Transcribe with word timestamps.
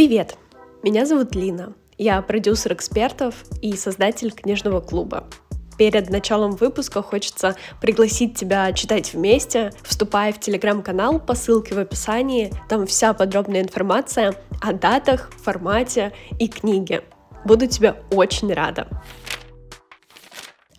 Привет! 0.00 0.38
Меня 0.82 1.04
зовут 1.04 1.34
Лина. 1.34 1.74
Я 1.98 2.22
продюсер 2.22 2.72
экспертов 2.72 3.34
и 3.60 3.76
создатель 3.76 4.32
книжного 4.32 4.80
клуба. 4.80 5.28
Перед 5.76 6.08
началом 6.08 6.52
выпуска 6.52 7.02
хочется 7.02 7.54
пригласить 7.82 8.34
тебя 8.34 8.72
читать 8.72 9.12
вместе. 9.12 9.72
Вступай 9.82 10.32
в 10.32 10.40
телеграм-канал 10.40 11.20
по 11.20 11.34
ссылке 11.34 11.74
в 11.74 11.78
описании. 11.78 12.50
Там 12.70 12.86
вся 12.86 13.12
подробная 13.12 13.60
информация 13.60 14.34
о 14.62 14.72
датах, 14.72 15.30
формате 15.36 16.14
и 16.38 16.48
книге. 16.48 17.02
Буду 17.44 17.66
тебе 17.66 17.96
очень 18.10 18.54
рада. 18.54 18.88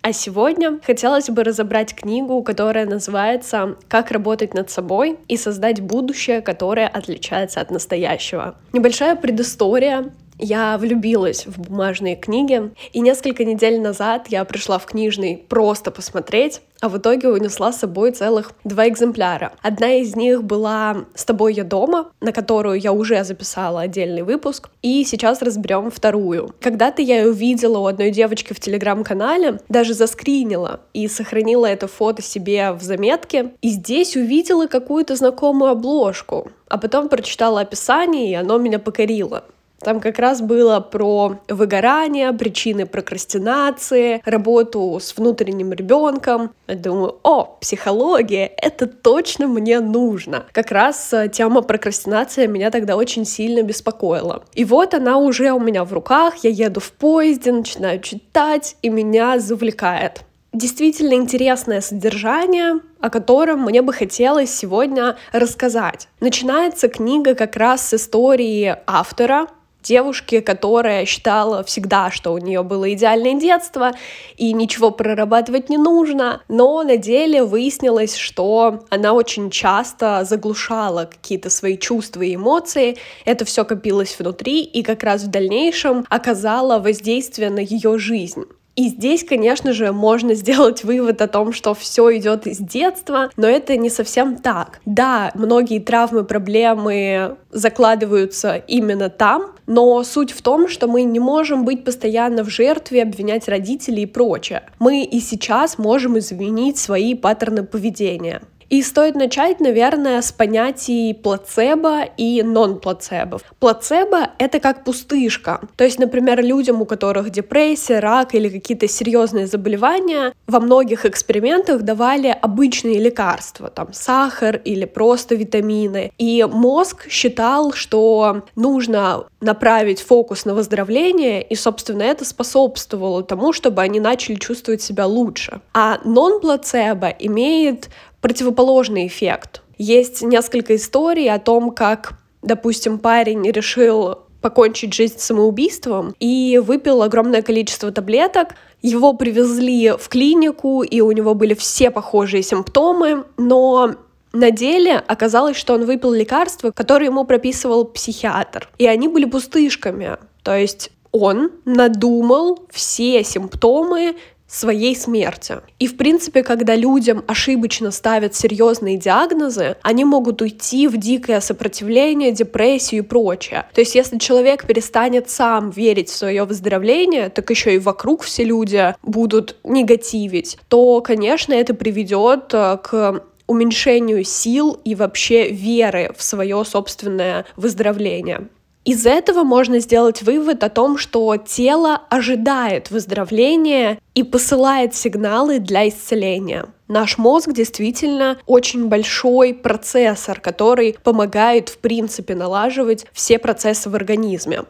А 0.04 0.14
сегодня 0.14 0.80
хотелось 0.84 1.30
бы 1.30 1.44
разобрать 1.44 1.94
книгу, 1.94 2.42
которая 2.42 2.88
называется 2.88 3.76
«Как 3.88 4.10
работать 4.10 4.56
над 4.56 4.72
собой 4.72 5.20
и 5.28 5.38
создать 5.38 5.80
будущее, 5.80 6.42
которое 6.42 6.88
отличается 6.88 7.62
от 7.62 7.70
настоящего». 7.70 8.56
Небольшая 8.74 9.16
предыстория 9.16 10.12
я 10.42 10.78
влюбилась 10.78 11.46
в 11.46 11.62
бумажные 11.62 12.16
книги, 12.16 12.72
и 12.92 13.00
несколько 13.00 13.46
недель 13.46 13.80
назад 13.80 14.26
я 14.30 14.44
пришла 14.44 14.80
в 14.80 14.86
книжный 14.86 15.46
просто 15.48 15.92
посмотреть, 15.92 16.62
а 16.82 16.90
в 16.90 16.98
итоге 16.98 17.30
унесла 17.30 17.72
с 17.72 17.80
собой 17.80 18.12
целых 18.12 18.52
два 18.64 18.88
экземпляра. 18.88 19.54
Одна 19.62 19.94
из 19.94 20.16
них 20.16 20.44
была 20.44 21.06
«С 21.14 21.26
тобой 21.26 21.54
я 21.54 21.64
дома», 21.64 22.12
на 22.20 22.32
которую 22.32 22.80
я 22.80 22.92
уже 22.92 23.24
записала 23.24 23.82
отдельный 23.82 24.24
выпуск, 24.24 24.70
и 24.82 25.06
сейчас 25.06 25.44
разберем 25.44 25.92
вторую. 25.92 26.56
Когда-то 26.60 27.04
я 27.04 27.20
ее 27.20 27.30
увидела 27.30 27.78
у 27.78 27.86
одной 27.86 28.10
девочки 28.10 28.54
в 28.54 28.60
телеграм-канале, 28.60 29.60
даже 29.70 29.94
заскринила 29.94 30.80
и 30.94 31.08
сохранила 31.08 31.68
это 31.68 31.88
фото 31.88 32.24
себе 32.24 32.72
в 32.72 32.82
заметке, 32.82 33.52
и 33.62 33.70
здесь 33.70 34.16
увидела 34.16 34.66
какую-то 34.66 35.16
знакомую 35.16 35.72
обложку, 35.72 36.52
а 36.68 36.80
потом 36.80 37.10
прочитала 37.10 37.62
описание, 37.62 38.32
и 38.32 38.34
оно 38.34 38.58
меня 38.58 38.80
покорило. 38.80 39.44
Там 39.82 40.00
как 40.00 40.20
раз 40.20 40.42
было 40.42 40.80
про 40.80 41.40
выгорание, 41.48 42.32
причины 42.34 42.86
прокрастинации, 42.86 44.22
работу 44.26 45.00
с 45.02 45.16
внутренним 45.18 45.74
ребенком. 45.74 46.52
Я 46.68 46.76
думаю, 46.76 47.18
о, 47.24 47.58
психология, 47.60 48.46
это 48.46 48.88
точно 48.88 49.48
мне 49.48 49.80
нужно. 49.80 50.46
Как 50.52 50.72
раз 50.72 51.14
э, 51.14 51.30
тема 51.30 51.62
прокрастинации 51.62 52.48
меня 52.48 52.72
тогда 52.72 52.96
очень 52.96 53.26
сильно 53.26 53.64
беспокоила. 53.64 54.44
И 54.54 54.66
вот 54.66 54.94
она 54.94 55.18
уже 55.18 55.52
у 55.52 55.60
меня 55.60 55.84
в 55.84 55.94
руках, 55.94 56.36
я 56.44 56.50
еду 56.50 56.80
в 56.80 56.92
поезде, 56.92 57.52
начинаю 57.52 58.00
читать, 58.02 58.76
и 58.82 58.90
меня 58.90 59.40
завлекает 59.40 60.24
действительно 60.54 61.14
интересное 61.14 61.82
содержание, 61.82 62.82
о 63.00 63.10
котором 63.10 63.62
мне 63.62 63.82
бы 63.82 63.94
хотелось 63.94 64.54
сегодня 64.54 65.16
рассказать. 65.32 66.08
Начинается 66.20 66.90
книга 66.90 67.36
как 67.36 67.56
раз 67.56 67.88
с 67.88 67.94
истории 67.94 68.76
автора, 68.86 69.48
девушки, 69.84 70.40
которая 70.40 71.06
считала 71.06 71.64
всегда, 71.64 72.12
что 72.12 72.32
у 72.34 72.38
нее 72.38 72.64
было 72.64 72.94
идеальное 72.94 73.40
детство 73.40 73.92
и 74.38 74.54
ничего 74.54 74.92
прорабатывать 74.92 75.70
не 75.70 75.78
нужно, 75.78 76.42
но 76.48 76.84
на 76.84 76.98
деле 76.98 77.44
выяснилось, 77.44 78.16
что 78.16 78.86
она 78.90 79.14
очень 79.14 79.50
часто 79.50 80.24
заглушала 80.24 81.10
какие-то 81.12 81.50
свои 81.50 81.78
чувства 81.78 82.22
и 82.22 82.36
эмоции, 82.36 82.98
это 83.26 83.46
все 83.46 83.66
копилось 83.66 84.16
внутри 84.18 84.64
и 84.64 84.84
как 84.84 85.04
раз 85.04 85.24
в 85.24 85.28
дальнейшем 85.28 86.06
оказало 86.10 86.80
воздействие 86.80 87.50
на 87.50 87.60
ее 87.60 87.98
жизнь. 87.98 88.46
И 88.76 88.88
здесь, 88.88 89.24
конечно 89.24 89.74
же, 89.74 89.92
можно 89.92 90.34
сделать 90.34 90.84
вывод 90.84 91.22
о 91.22 91.28
том, 91.28 91.52
что 91.52 91.74
все 91.74 92.18
идет 92.18 92.48
из 92.48 92.58
детства, 92.58 93.30
но 93.36 93.48
это 93.48 93.76
не 93.76 93.90
совсем 93.90 94.38
так. 94.38 94.80
Да, 94.86 95.32
многие 95.36 95.80
травмы, 95.80 96.24
проблемы 96.24 97.38
закладываются 97.52 98.56
именно 98.56 99.10
там, 99.10 99.52
но 99.68 100.04
суть 100.04 100.32
в 100.32 100.42
том, 100.42 100.68
что 100.68 100.88
мы 100.88 101.04
не 101.04 101.20
можем 101.20 101.66
быть 101.66 101.84
постоянно 101.84 102.44
в 102.44 102.50
жертве, 102.50 103.04
обвинять 103.04 103.48
родителей 103.48 104.04
и 104.04 104.08
прочее. 104.08 104.64
Мы 104.80 105.04
и 105.04 105.20
сейчас 105.20 105.78
можем 105.78 106.18
изменить 106.18 106.78
свои 106.78 107.14
паттерны 107.14 107.64
поведения. 107.64 108.42
И 108.72 108.82
стоит 108.84 109.16
начать, 109.16 109.60
наверное, 109.60 110.22
с 110.22 110.32
понятий 110.32 111.14
плацебо 111.14 112.04
и 112.16 112.42
нон-плацебо. 112.42 113.42
Плацебо— 113.60 114.30
это 114.38 114.62
как 114.62 114.86
пустышка. 114.86 115.60
То 115.76 115.84
есть, 115.84 116.00
например, 116.00 116.42
людям, 116.42 116.82
у 116.82 116.86
которых 116.86 117.32
депрессия, 117.32 118.00
рак 118.00 118.34
или 118.34 118.48
какие-то 118.48 118.88
серьезные 118.88 119.46
заболевания, 119.46 120.34
во 120.48 120.62
многих 120.62 121.06
экспериментах 121.06 121.82
давали 121.82 122.30
обычные 122.42 122.98
лекарства, 122.98 123.70
там 123.70 123.92
сахар 123.92 124.56
или 124.64 124.86
просто 124.86 125.36
витамины. 125.36 126.14
И 126.18 126.48
мозг 126.50 127.10
считал, 127.10 127.74
что 127.74 128.44
нужно 128.56 129.26
направить 129.42 130.00
фокус 130.00 130.46
на 130.46 130.54
выздоровление, 130.54 131.42
и, 131.42 131.56
собственно, 131.56 132.04
это 132.04 132.24
способствовало 132.24 133.22
тому, 133.24 133.52
чтобы 133.52 133.82
они 133.82 134.00
начали 134.00 134.36
чувствовать 134.36 134.82
себя 134.82 135.08
лучше. 135.08 135.60
А 135.74 136.00
нон-плацебо 136.06 137.10
имеет 137.20 137.90
противоположный 138.22 139.08
эффект. 139.08 139.62
Есть 139.78 140.22
несколько 140.22 140.76
историй 140.76 141.30
о 141.30 141.40
том, 141.40 141.72
как, 141.72 142.14
допустим, 142.42 143.00
парень 143.00 143.50
решил 143.50 144.20
покончить 144.42 144.94
жизнь 144.94 145.20
самоубийством 145.20 146.16
и 146.20 146.60
выпил 146.64 147.04
огромное 147.04 147.42
количество 147.42 147.92
таблеток. 147.92 148.56
Его 148.82 149.14
привезли 149.14 149.92
в 149.98 150.10
клинику, 150.10 150.82
и 150.82 151.02
у 151.02 151.12
него 151.12 151.36
были 151.36 151.54
все 151.54 151.92
похожие 151.92 152.42
симптомы, 152.42 153.26
но 153.38 153.96
на 154.34 154.52
деле 154.52 154.96
оказалось, 155.08 155.58
что 155.58 155.74
он 155.74 155.86
выпил 155.86 156.12
лекарства, 156.12 156.72
которые 156.72 157.08
ему 157.08 157.26
прописывал 157.26 157.86
психиатр, 157.86 158.70
и 158.78 158.88
они 158.88 159.08
были 159.08 159.26
пустышками. 159.26 160.18
То 160.44 160.56
есть 160.56 160.92
он 161.12 161.52
надумал 161.66 162.66
все 162.72 163.24
симптомы 163.24 164.16
своей 164.52 164.96
смерти. 164.96 165.58
И, 165.80 165.88
в 165.88 165.98
принципе, 165.98 166.44
когда 166.44 166.76
людям 166.76 167.24
ошибочно 167.28 167.92
ставят 167.92 168.36
серьезные 168.36 168.98
диагнозы, 168.98 169.78
они 169.82 170.04
могут 170.04 170.42
уйти 170.42 170.88
в 170.88 170.98
дикое 170.98 171.40
сопротивление, 171.40 172.32
депрессию 172.32 173.04
и 173.04 173.06
прочее. 173.06 173.66
То 173.74 173.82
есть, 173.82 173.96
если 173.96 174.18
человек 174.18 174.68
перестанет 174.68 175.30
сам 175.30 175.70
верить 175.70 176.10
в 176.10 176.16
свое 176.16 176.44
выздоровление, 176.44 177.30
так 177.30 177.50
еще 177.50 177.76
и 177.76 177.80
вокруг 177.80 178.24
все 178.24 178.44
люди 178.44 178.94
будут 179.04 179.56
негативить, 179.64 180.58
то, 180.68 181.02
конечно, 181.02 181.54
это 181.54 181.74
приведет 181.74 182.54
э, 182.54 182.78
к 182.84 183.24
уменьшению 183.48 184.24
сил 184.24 184.80
и 184.84 184.96
вообще 184.96 185.50
веры 185.50 186.14
в 186.18 186.24
свое 186.24 186.64
собственное 186.66 187.46
выздоровление. 187.56 188.48
Из 188.84 189.06
этого 189.06 189.44
можно 189.44 189.80
сделать 189.80 190.24
вывод 190.24 190.64
о 190.64 190.70
том, 190.70 190.98
что 190.98 191.38
тело 191.38 192.02
ожидает 192.10 192.90
выздоровления 192.90 194.00
и 194.16 194.24
посылает 194.24 194.96
сигналы 194.96 195.60
для 195.60 195.88
исцеления. 195.88 196.66
Наш 196.88 197.20
мозг 197.20 197.54
действительно 197.54 198.40
очень 198.48 198.88
большой 198.88 199.54
процессор, 199.54 200.40
который 200.42 200.98
помогает, 201.04 201.70
в 201.70 201.78
принципе, 201.78 202.34
налаживать 202.34 203.06
все 203.14 203.38
процессы 203.38 203.88
в 203.88 203.96
организме. 203.96 204.64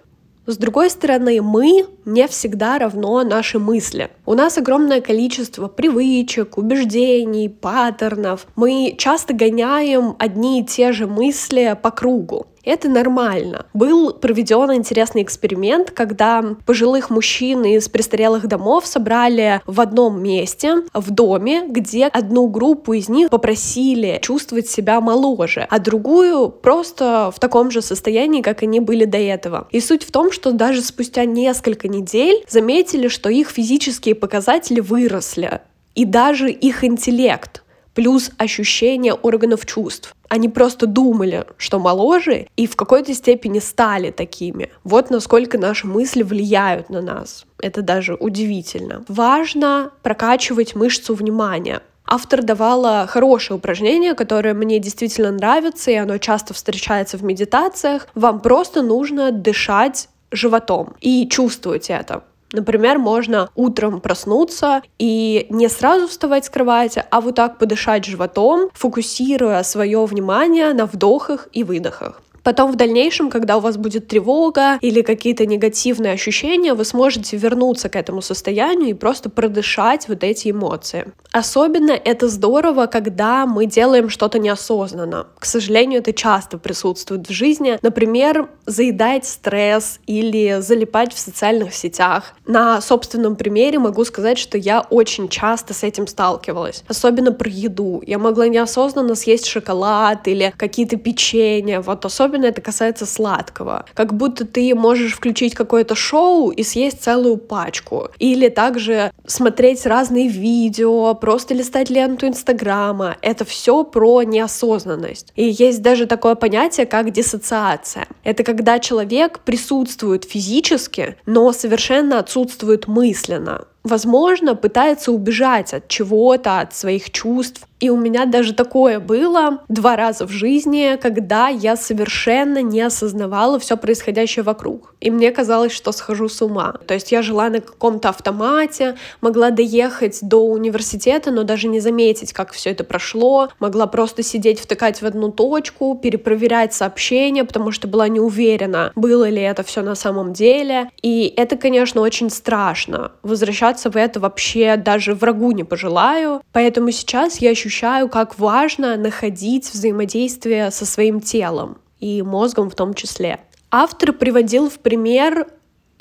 С 0.46 0.58
другой 0.58 0.90
стороны, 0.90 1.42
мы 1.42 1.86
не 2.04 2.28
всегда 2.28 2.80
равно 2.80 3.24
наши 3.24 3.60
мысли. 3.60 4.10
У 4.26 4.34
нас 4.34 4.58
огромное 4.58 5.00
количество 5.00 5.68
привычек, 5.68 6.58
убеждений, 6.58 7.48
паттернов. 7.48 8.46
Мы 8.56 8.96
часто 8.98 9.34
гоняем 9.34 10.16
одни 10.20 10.62
и 10.62 10.66
те 10.66 10.92
же 10.92 11.08
мысли 11.08 11.78
по 11.82 11.92
кругу. 11.92 12.48
Это 12.64 12.90
нормально. 12.90 13.66
Был 13.74 14.14
проведен 14.14 14.74
интересный 14.74 15.24
эксперимент, 15.24 15.92
когда 15.92 16.44
пожилых 16.66 17.10
мужчин 17.10 17.64
из 17.64 17.90
престарелых 17.90 18.48
домов 18.48 18.86
собрали 18.86 19.62
в 19.66 19.82
одном 19.82 20.22
месте, 20.22 20.84
в 20.94 21.12
доме, 21.12 21.64
где 21.68 22.08
одну 22.08 22.48
группу 22.48 22.94
из 22.94 23.10
них 23.10 23.30
попросили 23.30 24.20
чувствовать 24.22 24.70
себя 24.70 25.02
моложе, 25.02 25.66
а 25.70 25.80
другую 25.80 26.50
просто 26.50 27.32
в 27.36 27.40
таком 27.40 27.72
же 27.72 27.82
состоянии, 27.82 28.42
как 28.42 28.64
они 28.64 28.80
были 28.80 29.06
до 29.06 29.18
этого. 29.18 29.68
И 29.72 29.80
суть 29.80 30.04
в 30.04 30.12
том, 30.12 30.32
что 30.32 30.52
даже 30.52 30.82
спустя 30.82 31.26
несколько 31.26 31.88
недель 31.88 32.44
заметили, 32.48 33.08
что 33.08 33.30
их 33.30 33.50
физические 33.50 34.16
показатели 34.16 34.80
выросли, 34.80 35.62
и 35.96 36.06
даже 36.06 36.52
их 36.52 36.84
интеллект 36.84 37.64
плюс 37.94 38.32
ощущение 38.38 39.14
органов 39.14 39.66
чувств. 39.66 40.16
Они 40.32 40.48
просто 40.48 40.88
думали, 40.88 41.46
что 41.58 41.78
моложе, 41.78 42.48
и 42.56 42.66
в 42.66 42.78
какой-то 42.78 43.14
степени 43.14 43.60
стали 43.60 44.12
такими. 44.12 44.70
Вот 44.86 45.10
насколько 45.10 45.58
наши 45.58 45.88
мысли 45.88 46.24
влияют 46.24 46.90
на 46.90 47.02
нас. 47.02 47.46
Это 47.60 47.82
даже 47.82 48.16
удивительно. 48.16 49.04
Важно 49.10 49.92
прокачивать 50.04 50.74
мышцу 50.74 51.16
внимания. 51.16 51.82
Автор 52.06 52.44
давала 52.44 53.08
хорошее 53.08 53.58
упражнение, 53.58 54.14
которое 54.14 54.54
мне 54.54 54.80
действительно 54.80 55.32
нравится, 55.32 55.92
и 55.92 55.96
оно 55.96 56.18
часто 56.18 56.54
встречается 56.54 57.18
в 57.18 57.26
медитациях. 57.26 58.08
Вам 58.16 58.40
просто 58.40 58.82
нужно 58.82 59.34
дышать 59.34 60.08
животом 60.32 60.96
и 61.02 61.28
чувствовать 61.28 61.90
это. 61.90 62.24
Например, 62.54 62.98
можно 62.98 63.50
утром 63.56 64.02
проснуться 64.02 64.82
и 65.00 65.48
не 65.50 65.70
сразу 65.70 66.08
вставать 66.08 66.46
с 66.46 66.50
кровати, 66.50 67.04
а 67.10 67.22
вот 67.22 67.36
так 67.36 67.58
подышать 67.58 68.06
животом, 68.06 68.70
фокусируя 68.74 69.64
свое 69.64 70.04
внимание 70.06 70.74
на 70.74 70.86
вдохах 70.86 71.48
и 71.54 71.64
выдохах. 71.64 72.22
Потом 72.44 72.72
в 72.72 72.76
дальнейшем, 72.76 73.30
когда 73.30 73.58
у 73.58 73.60
вас 73.60 73.78
будет 73.78 74.08
тревога 74.08 74.78
или 74.82 75.02
какие-то 75.02 75.46
негативные 75.46 76.14
ощущения, 76.14 76.74
вы 76.74 76.86
сможете 76.86 77.38
вернуться 77.38 77.90
к 77.90 77.96
этому 77.96 78.22
состоянию 78.22 78.90
и 78.90 78.94
просто 78.94 79.30
продышать 79.30 80.08
вот 80.08 80.24
эти 80.24 80.52
эмоции. 80.52 81.12
Особенно 81.32 81.92
это 81.92 82.28
здорово, 82.28 82.88
когда 82.88 83.46
мы 83.46 83.66
делаем 83.66 84.10
что-то 84.10 84.40
неосознанно. 84.40 85.28
К 85.40 85.46
сожалению, 85.46 86.00
это 86.00 86.14
часто 86.14 86.58
присутствует 86.58 87.28
в 87.28 87.32
жизни. 87.32 87.78
Например, 87.82 88.50
заедать 88.66 89.26
стресс 89.26 90.00
или 90.08 90.58
залипать 90.60 91.14
в 91.14 91.20
социальных 91.20 91.74
сетях. 91.74 92.34
На 92.46 92.82
собственном 92.82 93.36
примере 93.36 93.80
могу 93.80 94.04
сказать, 94.04 94.38
что 94.38 94.58
я 94.58 94.82
очень 94.82 95.30
часто 95.30 95.74
с 95.74 95.84
этим 95.84 96.08
сталкивалась. 96.08 96.84
Особенно 96.88 97.32
про 97.32 97.50
еду. 97.50 98.04
Я 98.06 98.18
могла 98.18 98.48
неосознанно 98.48 99.16
съесть 99.16 99.46
шоколад 99.46 100.28
или 100.28 100.54
какие-то 100.58 100.98
печенья. 100.98 101.82
Вот 101.82 102.04
особенно 102.04 102.31
это 102.38 102.62
касается 102.62 103.06
сладкого. 103.06 103.86
Как 103.94 104.14
будто 104.14 104.46
ты 104.46 104.74
можешь 104.76 105.14
включить 105.14 105.54
какое-то 105.54 105.96
шоу 105.96 106.52
и 106.52 106.64
съесть 106.64 107.04
целую 107.04 107.38
пачку. 107.38 108.10
Или 108.20 108.50
также 108.50 109.12
смотреть 109.26 109.86
разные 109.86 110.28
видео, 110.28 111.14
просто 111.16 111.54
листать 111.54 111.90
ленту 111.90 112.28
Инстаграма. 112.28 113.18
Это 113.22 113.46
все 113.46 113.84
про 113.84 114.24
неосознанность. 114.24 115.32
И 115.36 115.46
есть 115.46 115.82
даже 115.82 116.06
такое 116.06 116.36
понятие, 116.36 116.86
как 116.86 117.12
диссоциация. 117.12 118.08
Это 118.24 118.44
когда 118.44 118.80
человек 118.80 119.40
присутствует 119.40 120.26
физически, 120.26 121.18
но 121.26 121.52
совершенно 121.54 122.20
отсутствует 122.20 122.88
мысленно 122.88 123.66
возможно, 123.84 124.56
пытается 124.56 125.12
убежать 125.12 125.74
от 125.74 125.88
чего-то, 125.88 126.60
от 126.60 126.74
своих 126.76 127.12
чувств. 127.12 127.68
И 127.80 127.90
у 127.90 127.98
меня 127.98 128.26
даже 128.26 128.54
такое 128.54 129.00
было 129.00 129.64
два 129.68 129.96
раза 129.96 130.28
в 130.28 130.30
жизни, 130.30 131.00
когда 131.02 131.48
я 131.48 131.76
совершенно 131.76 132.62
не 132.62 132.80
осознавала 132.80 133.58
все 133.58 133.76
происходящее 133.76 134.44
вокруг. 134.44 134.94
И 135.02 135.10
мне 135.10 135.32
казалось, 135.32 135.72
что 135.72 135.92
схожу 135.92 136.30
с 136.30 136.44
ума. 136.44 136.76
То 136.86 136.94
есть 136.94 137.12
я 137.12 137.24
жила 137.24 137.50
на 137.50 137.60
каком-то 137.60 138.10
автомате, 138.10 138.98
могла 139.20 139.50
доехать 139.50 140.20
до 140.22 140.46
университета, 140.46 141.32
но 141.32 141.42
даже 141.42 141.68
не 141.68 141.80
заметить, 141.80 142.34
как 142.34 142.52
все 142.52 142.70
это 142.70 142.84
прошло. 142.84 143.50
Могла 143.60 143.88
просто 143.88 144.22
сидеть, 144.22 144.60
втыкать 144.60 145.02
в 145.02 145.06
одну 145.08 145.32
точку, 145.32 146.00
перепроверять 146.00 146.76
сообщения, 146.76 147.44
потому 147.44 147.72
что 147.72 147.88
была 147.88 148.08
не 148.08 148.20
уверена, 148.20 148.92
было 148.96 149.28
ли 149.28 149.42
это 149.42 149.64
все 149.64 149.82
на 149.82 149.96
самом 149.96 150.34
деле. 150.34 150.92
И 151.02 151.34
это, 151.36 151.58
конечно, 151.58 152.02
очень 152.02 152.30
страшно. 152.30 153.14
Возвращаться 153.24 153.71
в 153.90 153.96
это 153.96 154.20
вообще 154.20 154.76
даже 154.78 155.14
врагу 155.14 155.52
не 155.52 155.64
пожелаю. 155.64 156.42
Поэтому 156.52 156.92
сейчас 156.92 157.38
я 157.38 157.52
ощущаю, 157.52 158.10
как 158.10 158.38
важно 158.38 158.98
находить 158.98 159.72
взаимодействие 159.72 160.72
со 160.72 160.86
своим 160.86 161.22
телом 161.22 161.78
и 162.00 162.22
мозгом 162.22 162.70
в 162.70 162.76
том 162.76 162.94
числе. 162.94 163.40
Автор 163.70 164.12
приводил 164.12 164.70
в 164.70 164.80
пример 164.80 165.48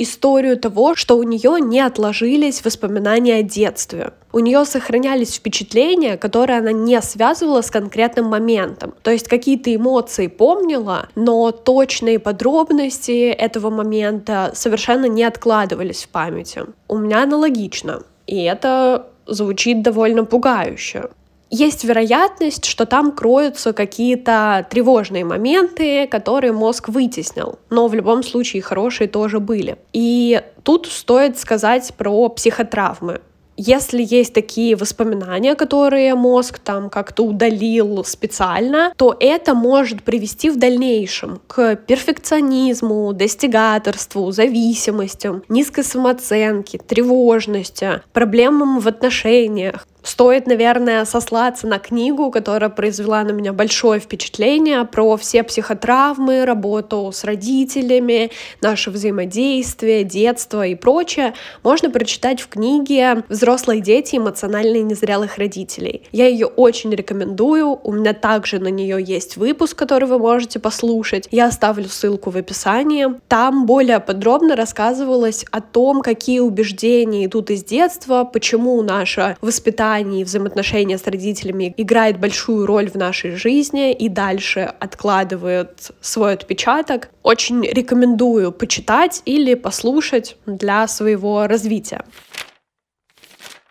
историю 0.03 0.57
того, 0.57 0.95
что 0.95 1.17
у 1.17 1.23
нее 1.23 1.61
не 1.61 1.81
отложились 1.81 2.65
воспоминания 2.65 3.37
о 3.37 3.43
детстве. 3.43 4.13
У 4.33 4.39
нее 4.39 4.65
сохранялись 4.65 5.35
впечатления, 5.35 6.17
которые 6.17 6.59
она 6.59 6.73
не 6.73 7.01
связывала 7.03 7.63
с 7.63 7.71
конкретным 7.71 8.27
моментом. 8.27 8.95
То 9.03 9.11
есть 9.11 9.29
какие-то 9.29 9.75
эмоции 9.75 10.29
помнила, 10.29 11.09
но 11.17 11.51
точные 11.51 12.19
подробности 12.19 13.29
этого 13.29 13.71
момента 13.71 14.53
совершенно 14.55 15.07
не 15.07 15.25
откладывались 15.25 16.05
в 16.05 16.09
памяти. 16.09 16.63
У 16.89 16.99
меня 16.99 17.23
аналогично. 17.23 18.03
И 18.27 18.43
это 18.45 19.07
звучит 19.27 19.83
довольно 19.83 20.25
пугающе 20.25 21.11
есть 21.51 21.85
вероятность, 21.85 22.65
что 22.65 22.87
там 22.87 23.13
кроются 23.13 23.73
какие-то 23.73 24.67
тревожные 24.71 25.25
моменты, 25.25 26.07
которые 26.07 26.53
мозг 26.53 26.89
вытеснил. 26.89 27.59
Но 27.69 27.89
в 27.89 27.95
любом 27.95 28.23
случае 28.23 28.63
хорошие 28.63 29.09
тоже 29.09 29.41
были. 29.41 29.77
И 29.93 30.43
тут 30.63 30.87
стоит 30.87 31.39
сказать 31.39 31.93
про 31.97 32.29
психотравмы. 32.29 33.21
Если 33.63 34.03
есть 34.03 34.33
такие 34.33 34.75
воспоминания, 34.75 35.55
которые 35.55 36.15
мозг 36.15 36.59
там 36.59 36.89
как-то 36.89 37.25
удалил 37.25 38.03
специально, 38.05 38.95
то 38.97 39.15
это 39.21 39.53
может 39.53 40.03
привести 40.03 40.49
в 40.49 40.59
дальнейшем 40.59 41.43
к 41.47 41.77
перфекционизму, 41.77 43.13
достигаторству, 43.13 44.31
зависимостям, 44.31 45.43
низкой 45.51 45.85
самооценке, 45.85 46.79
тревожности, 46.79 48.01
проблемам 48.15 48.81
в 48.81 48.89
отношениях. 48.89 49.87
Стоит, 50.03 50.47
наверное, 50.47 51.05
сослаться 51.05 51.67
на 51.67 51.79
книгу, 51.79 52.31
которая 52.31 52.71
произвела 52.71 53.23
на 53.23 53.33
меня 53.33 53.53
большое 53.53 54.01
впечатление 54.01 54.85
про 54.85 55.17
все 55.17 55.43
психотравмы, 55.43 56.45
работу 56.45 57.11
с 57.13 57.25
родителями, 57.25 58.31
наше 58.63 58.91
взаимодействие, 58.91 60.05
детство 60.05 60.67
и 60.67 60.75
прочее. 60.75 61.35
Можно 61.63 61.91
прочитать 61.91 62.41
в 62.41 62.49
книге 62.49 63.25
«Взрослые 63.29 63.81
дети 63.81 64.17
эмоционально 64.17 64.79
незрелых 64.83 65.37
родителей». 65.37 66.03
Я 66.13 66.29
ее 66.29 66.47
очень 66.47 66.91
рекомендую. 66.95 67.79
У 67.83 67.93
меня 67.93 68.15
также 68.15 68.59
на 68.59 68.69
нее 68.69 69.03
есть 69.03 69.37
выпуск, 69.37 69.77
который 69.77 70.09
вы 70.09 70.19
можете 70.19 70.59
послушать. 70.59 71.29
Я 71.31 71.47
оставлю 71.47 71.89
ссылку 71.89 72.31
в 72.31 72.37
описании. 72.37 73.07
Там 73.29 73.67
более 73.67 74.01
подробно 74.01 74.57
рассказывалось 74.57 75.45
о 75.51 75.61
том, 75.61 76.01
какие 76.01 76.41
убеждения 76.41 77.27
идут 77.27 77.51
из 77.51 77.65
детства, 77.65 78.25
почему 78.25 78.81
наше 78.83 79.37
воспитание 79.41 79.90
воспитании, 79.91 80.25
взаимоотношения 80.25 80.99
с 80.99 81.07
родителями 81.07 81.75
играет 81.77 82.19
большую 82.19 82.67
роль 82.67 82.89
в 82.91 82.95
нашей 82.95 83.33
жизни 83.33 83.93
и 83.93 84.09
дальше 84.09 84.61
откладывает 84.81 85.91
свой 86.01 86.35
отпечаток. 86.35 87.11
Очень 87.23 87.63
рекомендую 87.63 88.53
почитать 88.53 89.23
или 89.25 89.55
послушать 89.55 90.37
для 90.47 90.87
своего 90.87 91.47
развития. 91.47 92.05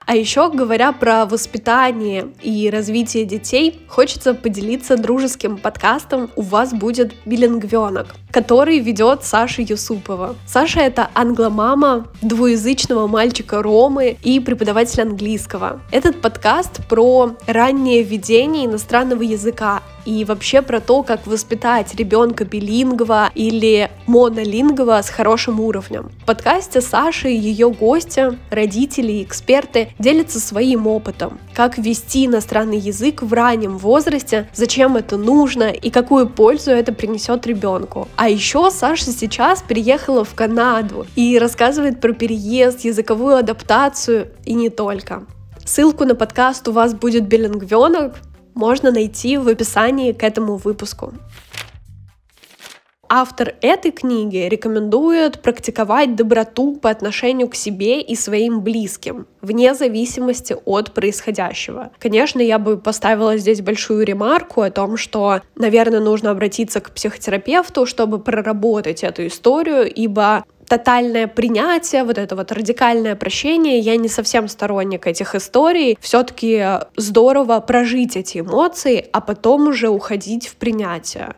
А 0.05 0.15
еще, 0.15 0.49
говоря 0.51 0.91
про 0.91 1.25
воспитание 1.25 2.29
и 2.41 2.69
развитие 2.71 3.25
детей, 3.25 3.79
хочется 3.87 4.33
поделиться 4.33 4.97
дружеским 4.97 5.57
подкастом 5.57 6.31
«У 6.35 6.41
вас 6.41 6.73
будет 6.73 7.13
билингвенок», 7.25 8.15
который 8.31 8.79
ведет 8.79 9.23
Саша 9.23 9.61
Юсупова. 9.61 10.35
Саша— 10.45 10.79
это 10.81 11.09
англомама 11.13 12.07
двуязычного 12.21 13.07
мальчика 13.07 13.61
Ромы 13.61 14.17
и 14.23 14.39
преподаватель 14.39 15.01
английского. 15.01 15.81
Этот 15.91 16.21
подкаст 16.21 16.87
про 16.87 17.35
раннее 17.47 18.03
введение 18.03 18.65
иностранного 18.65 19.23
языка 19.23 19.81
и 20.05 20.25
вообще 20.25 20.61
про 20.61 20.79
то, 20.79 21.03
как 21.03 21.27
воспитать 21.27 21.93
ребенка 21.95 22.45
билингва 22.45 23.29
или 23.35 23.91
монолингва 24.07 25.01
с 25.03 25.09
хорошим 25.09 25.59
уровнем. 25.59 26.11
В 26.23 26.25
подкасте 26.25 26.81
Саша 26.81 27.29
и 27.29 27.35
ее 27.35 27.69
гости, 27.69 28.37
родители 28.49 29.11
и 29.11 29.23
эксперты 29.23 29.89
делятся 29.99 30.39
своим 30.39 30.87
опытом, 30.87 31.39
как 31.53 31.77
ввести 31.77 32.25
иностранный 32.25 32.79
язык 32.79 33.21
в 33.21 33.31
раннем 33.33 33.77
возрасте, 33.77 34.49
зачем 34.53 34.95
это 34.95 35.17
нужно 35.17 35.69
и 35.69 35.89
какую 35.89 36.27
пользу 36.27 36.71
это 36.71 36.93
принесет 36.93 37.45
ребенку. 37.45 38.07
А 38.21 38.27
еще 38.27 38.69
Саша 38.69 39.13
сейчас 39.13 39.61
переехала 39.61 40.25
в 40.25 40.35
Канаду 40.35 41.07
и 41.15 41.39
рассказывает 41.39 42.01
про 42.01 42.11
переезд, 42.11 42.81
языковую 42.81 43.37
адаптацию 43.37 44.27
и 44.43 44.55
не 44.55 44.69
только. 44.69 45.23
Ссылку 45.63 46.03
на 46.03 46.15
подкаст 46.15 46.67
«У 46.67 46.73
вас 46.73 46.93
будет 46.93 47.29
билингвенок» 47.29 48.17
можно 48.55 48.91
найти 48.91 49.37
в 49.37 49.47
описании 49.47 50.11
к 50.11 50.21
этому 50.21 50.57
выпуску. 50.57 51.13
Автор 53.11 53.55
этой 53.61 53.89
книги 53.89 54.37
рекомендует 54.37 55.41
практиковать 55.41 56.15
доброту 56.15 56.75
по 56.75 56.91
отношению 56.91 57.49
к 57.49 57.55
себе 57.55 58.01
и 58.01 58.15
своим 58.15 58.61
близким, 58.61 59.25
вне 59.41 59.73
зависимости 59.73 60.55
от 60.65 60.93
происходящего. 60.93 61.89
Конечно, 61.97 62.39
я 62.39 62.59
бы 62.59 62.77
поставила 62.77 63.35
здесь 63.37 63.61
большую 63.61 64.05
ремарку 64.05 64.61
о 64.61 64.69
том, 64.69 64.95
что, 64.95 65.41
наверное, 65.55 66.01
нужно 66.01 66.29
обратиться 66.29 66.81
к 66.81 66.91
психотерапевту, 66.91 67.87
чтобы 67.87 68.19
проработать 68.19 69.03
эту 69.03 69.25
историю, 69.25 69.91
ибо 69.91 70.45
тотальное 70.67 71.25
принятие, 71.25 72.03
вот 72.03 72.19
это 72.19 72.35
вот 72.35 72.51
радикальное 72.51 73.15
прощение, 73.15 73.79
я 73.79 73.97
не 73.97 74.07
совсем 74.07 74.47
сторонник 74.47 75.07
этих 75.07 75.33
историй. 75.33 75.97
Все-таки 75.99 76.63
здорово 76.95 77.59
прожить 77.59 78.15
эти 78.15 78.41
эмоции, 78.41 79.07
а 79.11 79.19
потом 79.19 79.69
уже 79.69 79.89
уходить 79.89 80.47
в 80.47 80.57
принятие. 80.57 81.33